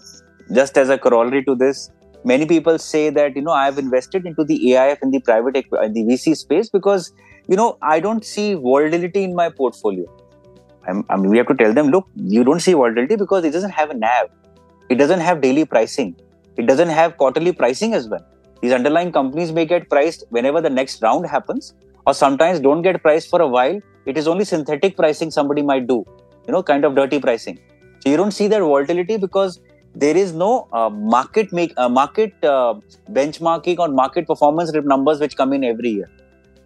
just 0.54 0.78
as 0.78 0.90
a 0.90 0.98
corollary 0.98 1.44
to 1.46 1.56
this, 1.56 1.90
many 2.24 2.46
people 2.46 2.78
say 2.78 3.10
that 3.10 3.36
you 3.36 3.42
know 3.42 3.52
I 3.52 3.66
have 3.66 3.78
invested 3.78 4.26
into 4.26 4.44
the 4.44 4.58
AIF 4.74 5.00
in 5.02 5.12
the 5.12 5.20
private 5.20 5.56
in 5.56 5.94
the 5.94 6.04
VC 6.04 6.36
space 6.38 6.70
because 6.70 7.12
you 7.48 7.56
know 7.56 7.78
I 7.82 8.00
don't 8.00 8.24
see 8.24 8.54
volatility 8.54 9.24
in 9.24 9.36
my 9.36 9.50
portfolio. 9.50 10.06
I 10.88 10.94
mean, 10.94 11.30
we 11.30 11.38
have 11.38 11.48
to 11.48 11.56
tell 11.56 11.74
them, 11.74 11.90
look, 11.90 12.08
you 12.16 12.44
don't 12.44 12.60
see 12.60 12.74
volatility 12.74 13.16
because 13.16 13.44
it 13.44 13.52
doesn't 13.52 13.72
have 13.72 13.92
a 13.92 13.94
NAV. 13.94 14.30
It 14.90 14.96
doesn't 14.96 15.20
have 15.20 15.42
daily 15.42 15.66
pricing. 15.66 16.16
It 16.58 16.68
doesn't 16.68 16.90
have 16.90 17.18
quarterly 17.18 17.52
pricing 17.54 17.94
as 17.94 18.08
well. 18.10 18.26
These 18.62 18.74
underlying 18.74 19.12
companies 19.12 19.52
may 19.52 19.66
get 19.66 19.90
priced 19.90 20.24
whenever 20.30 20.62
the 20.62 20.70
next 20.70 21.02
round 21.02 21.26
happens, 21.26 21.74
or 22.06 22.14
sometimes 22.14 22.60
don't 22.60 22.82
get 22.82 23.02
priced 23.02 23.30
for 23.30 23.42
a 23.42 23.48
while. 23.48 23.80
It 24.06 24.18
is 24.18 24.28
only 24.28 24.46
synthetic 24.46 24.98
pricing 24.98 25.32
somebody 25.32 25.62
might 25.62 25.88
do, 25.88 26.04
you 26.48 26.52
know, 26.52 26.64
kind 26.64 26.84
of 26.84 26.96
dirty 26.96 27.20
pricing. 27.20 27.60
So 28.00 28.10
you 28.10 28.18
don't 28.18 28.32
see 28.32 28.48
that 28.48 28.62
volatility 28.62 29.18
because 29.18 29.60
there 29.94 30.18
is 30.18 30.34
no 30.34 30.68
uh, 30.74 30.90
market 30.90 31.52
make 31.52 31.74
uh, 31.78 31.90
market 31.90 32.34
uh, 32.44 32.76
benchmarking 33.12 33.78
or 33.80 33.90
market 33.90 34.26
performance 34.26 34.72
numbers 34.74 35.20
which 35.20 35.36
come 35.36 35.54
in 35.54 35.64
every 35.64 35.90
year. 35.90 36.10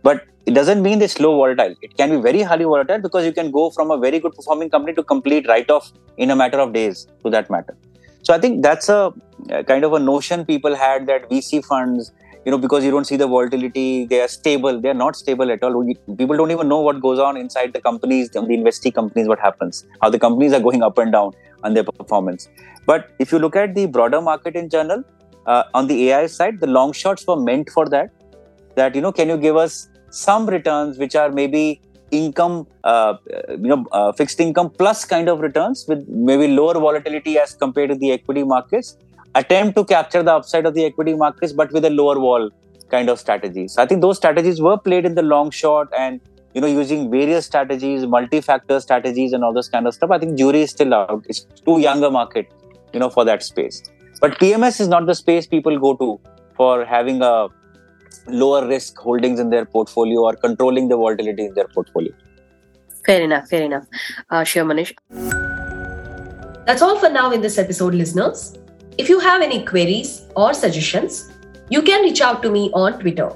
But 0.08 0.26
it 0.46 0.54
doesn't 0.54 0.82
mean 0.88 1.02
it's 1.02 1.20
low 1.20 1.36
volatile. 1.42 1.76
It 1.82 1.98
can 1.98 2.12
be 2.16 2.18
very 2.18 2.42
highly 2.50 2.66
volatile 2.66 3.00
because 3.00 3.26
you 3.26 3.34
can 3.40 3.50
go 3.52 3.70
from 3.72 3.92
a 3.92 3.98
very 3.98 4.20
good 4.20 4.34
performing 4.40 4.70
company 4.70 4.94
to 4.98 5.04
complete 5.04 5.48
write 5.48 5.72
off 5.72 5.92
in 6.18 6.30
a 6.30 6.36
matter 6.36 6.60
of 6.60 6.74
days, 6.74 7.08
to 7.24 7.32
that 7.32 7.50
matter. 7.50 7.76
So 8.22 8.34
I 8.34 8.40
think 8.40 8.62
that's 8.62 8.90
a, 8.90 9.14
a 9.50 9.64
kind 9.64 9.84
of 9.84 9.94
a 9.94 10.00
notion 10.00 10.46
people 10.46 10.76
had 10.76 11.08
that 11.08 11.30
VC 11.30 11.64
funds, 11.66 12.12
you 12.46 12.52
know, 12.52 12.60
because 12.60 12.84
you 12.84 12.92
don't 12.92 13.06
see 13.06 13.16
the 13.16 13.28
volatility, 13.28 14.06
they 14.06 14.22
are 14.22 14.28
stable. 14.28 14.80
They 14.80 14.90
are 14.90 15.00
not 15.06 15.16
stable 15.16 15.52
at 15.52 15.64
all. 15.64 15.84
People 16.18 16.38
don't 16.38 16.52
even 16.52 16.68
know 16.68 16.82
what 16.82 17.02
goes 17.02 17.18
on 17.18 17.38
inside 17.38 17.74
the 17.74 17.82
companies, 17.82 18.30
the 18.30 18.42
investee 18.42 18.94
companies, 18.94 19.28
what 19.28 19.40
happens, 19.40 19.86
how 20.04 20.12
the 20.12 20.20
companies 20.20 20.54
are 20.54 20.60
going 20.60 20.84
up 20.84 21.00
and 21.00 21.12
down 21.12 21.32
on 21.64 21.74
their 21.74 21.84
performance. 21.84 22.48
But 22.86 23.10
if 23.18 23.32
you 23.32 23.40
look 23.40 23.56
at 23.56 23.74
the 23.74 23.88
broader 23.88 24.22
market 24.22 24.56
in 24.56 24.70
general, 24.70 25.04
uh, 25.48 25.64
on 25.74 25.88
the 25.88 26.10
AI 26.10 26.28
side, 26.28 26.60
the 26.60 26.68
long 26.68 26.94
shorts 26.94 27.26
were 27.26 27.42
meant 27.50 27.70
for 27.72 27.88
that. 27.90 28.12
That 28.76 28.94
you 28.94 29.02
know, 29.02 29.12
can 29.12 29.30
you 29.30 29.38
give 29.38 29.56
us 29.56 29.90
some 30.10 30.48
returns 30.48 30.98
which 30.98 31.16
are 31.16 31.32
maybe 31.32 31.82
income, 32.12 32.68
uh, 32.84 33.16
you 33.50 33.58
know, 33.58 33.86
uh, 33.92 34.12
fixed 34.12 34.40
income 34.40 34.70
plus 34.70 35.06
kind 35.06 35.30
of 35.30 35.40
returns 35.40 35.86
with 35.88 36.08
maybe 36.08 36.48
lower 36.48 36.74
volatility 36.74 37.38
as 37.38 37.54
compared 37.54 37.90
to 37.90 37.96
the 37.96 38.12
equity 38.12 38.44
markets. 38.44 38.98
Attempt 39.34 39.76
to 39.76 39.84
capture 39.84 40.24
the 40.24 40.34
upside 40.34 40.66
of 40.66 40.74
the 40.74 40.86
equity 40.86 41.14
markets, 41.14 41.52
but 41.52 41.72
with 41.72 41.84
a 41.84 41.90
lower 41.90 42.20
wall 42.20 42.50
kind 42.90 43.10
of 43.10 43.20
strategies. 43.20 43.74
So 43.74 43.82
I 43.82 43.86
think 43.86 44.02
those 44.02 44.18
strategies 44.18 44.62
were 44.62 44.78
played 44.78 45.06
in 45.06 45.16
the 45.16 45.24
long 45.24 45.52
short 45.52 45.90
and 45.98 46.22
you 46.54 46.62
know 46.62 46.68
using 46.68 47.12
various 47.12 47.46
strategies, 47.46 48.06
multi-factor 48.06 48.80
strategies, 48.80 49.34
and 49.34 49.44
all 49.44 49.54
this 49.54 49.68
kind 49.68 49.88
of 49.88 49.94
stuff. 49.94 50.12
I 50.12 50.20
think 50.20 50.38
jury 50.38 50.62
is 50.62 50.72
still 50.72 50.94
out. 50.94 51.26
It's 51.28 51.46
too 51.66 51.80
young 51.80 52.04
a 52.04 52.10
market, 52.10 52.48
you 52.94 53.00
know, 53.00 53.10
for 53.10 53.26
that 53.26 53.44
space. 53.44 53.84
But 54.22 54.40
PMS 54.40 54.80
is 54.80 54.88
not 54.88 55.06
the 55.06 55.16
space 55.16 55.46
people 55.46 55.78
go 55.80 55.96
to 55.98 56.20
for 56.56 56.86
having 56.86 57.22
a 57.22 57.50
lower 58.28 58.68
risk 58.68 58.98
holdings 58.98 59.40
in 59.40 59.50
their 59.50 59.66
portfolio 59.66 60.22
or 60.22 60.36
controlling 60.36 60.88
the 60.88 60.98
volatility 60.98 61.46
in 61.46 61.54
their 61.54 61.68
portfolio. 61.68 62.12
Fair 63.06 63.22
enough, 63.22 63.48
fair 63.50 63.64
enough. 63.64 63.86
Uh, 64.30 64.44
sure, 64.44 64.66
Manish. 64.66 64.94
That's 66.66 66.82
all 66.82 66.98
for 66.98 67.10
now 67.10 67.32
in 67.32 67.42
this 67.42 67.58
episode, 67.58 67.94
listeners. 67.94 68.58
If 68.98 69.10
you 69.10 69.20
have 69.20 69.42
any 69.42 69.64
queries 69.66 70.26
or 70.36 70.54
suggestions, 70.54 71.32
you 71.70 71.82
can 71.82 72.02
reach 72.02 72.22
out 72.22 72.42
to 72.44 72.50
me 72.50 72.72
on 72.74 73.00
Twitter. 73.00 73.30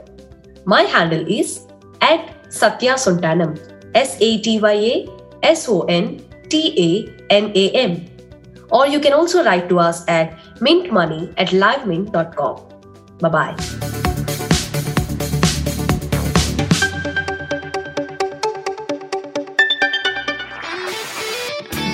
My 0.66 0.82
handle 0.82 1.26
is 1.28 1.68
at 2.02 2.52
Satya 2.52 2.94
Sontanam, 2.94 3.60
S 3.94 4.18
A 4.20 4.42
T 4.42 4.60
Y 4.60 4.74
A 4.74 5.08
S 5.44 5.70
O 5.70 5.82
N 5.82 6.24
T 6.50 6.74
A 6.78 7.34
N 7.34 7.52
A 7.56 7.70
M. 7.72 8.06
Or 8.72 8.88
you 8.88 9.00
can 9.00 9.14
also 9.14 9.44
write 9.44 9.70
to 9.70 9.80
us 9.80 10.08
at 10.08 10.38
mintmoney 10.60 11.34
at 11.38 11.50
livemint.com. 11.50 12.62
Bye 13.20 13.30
bye. 13.30 14.09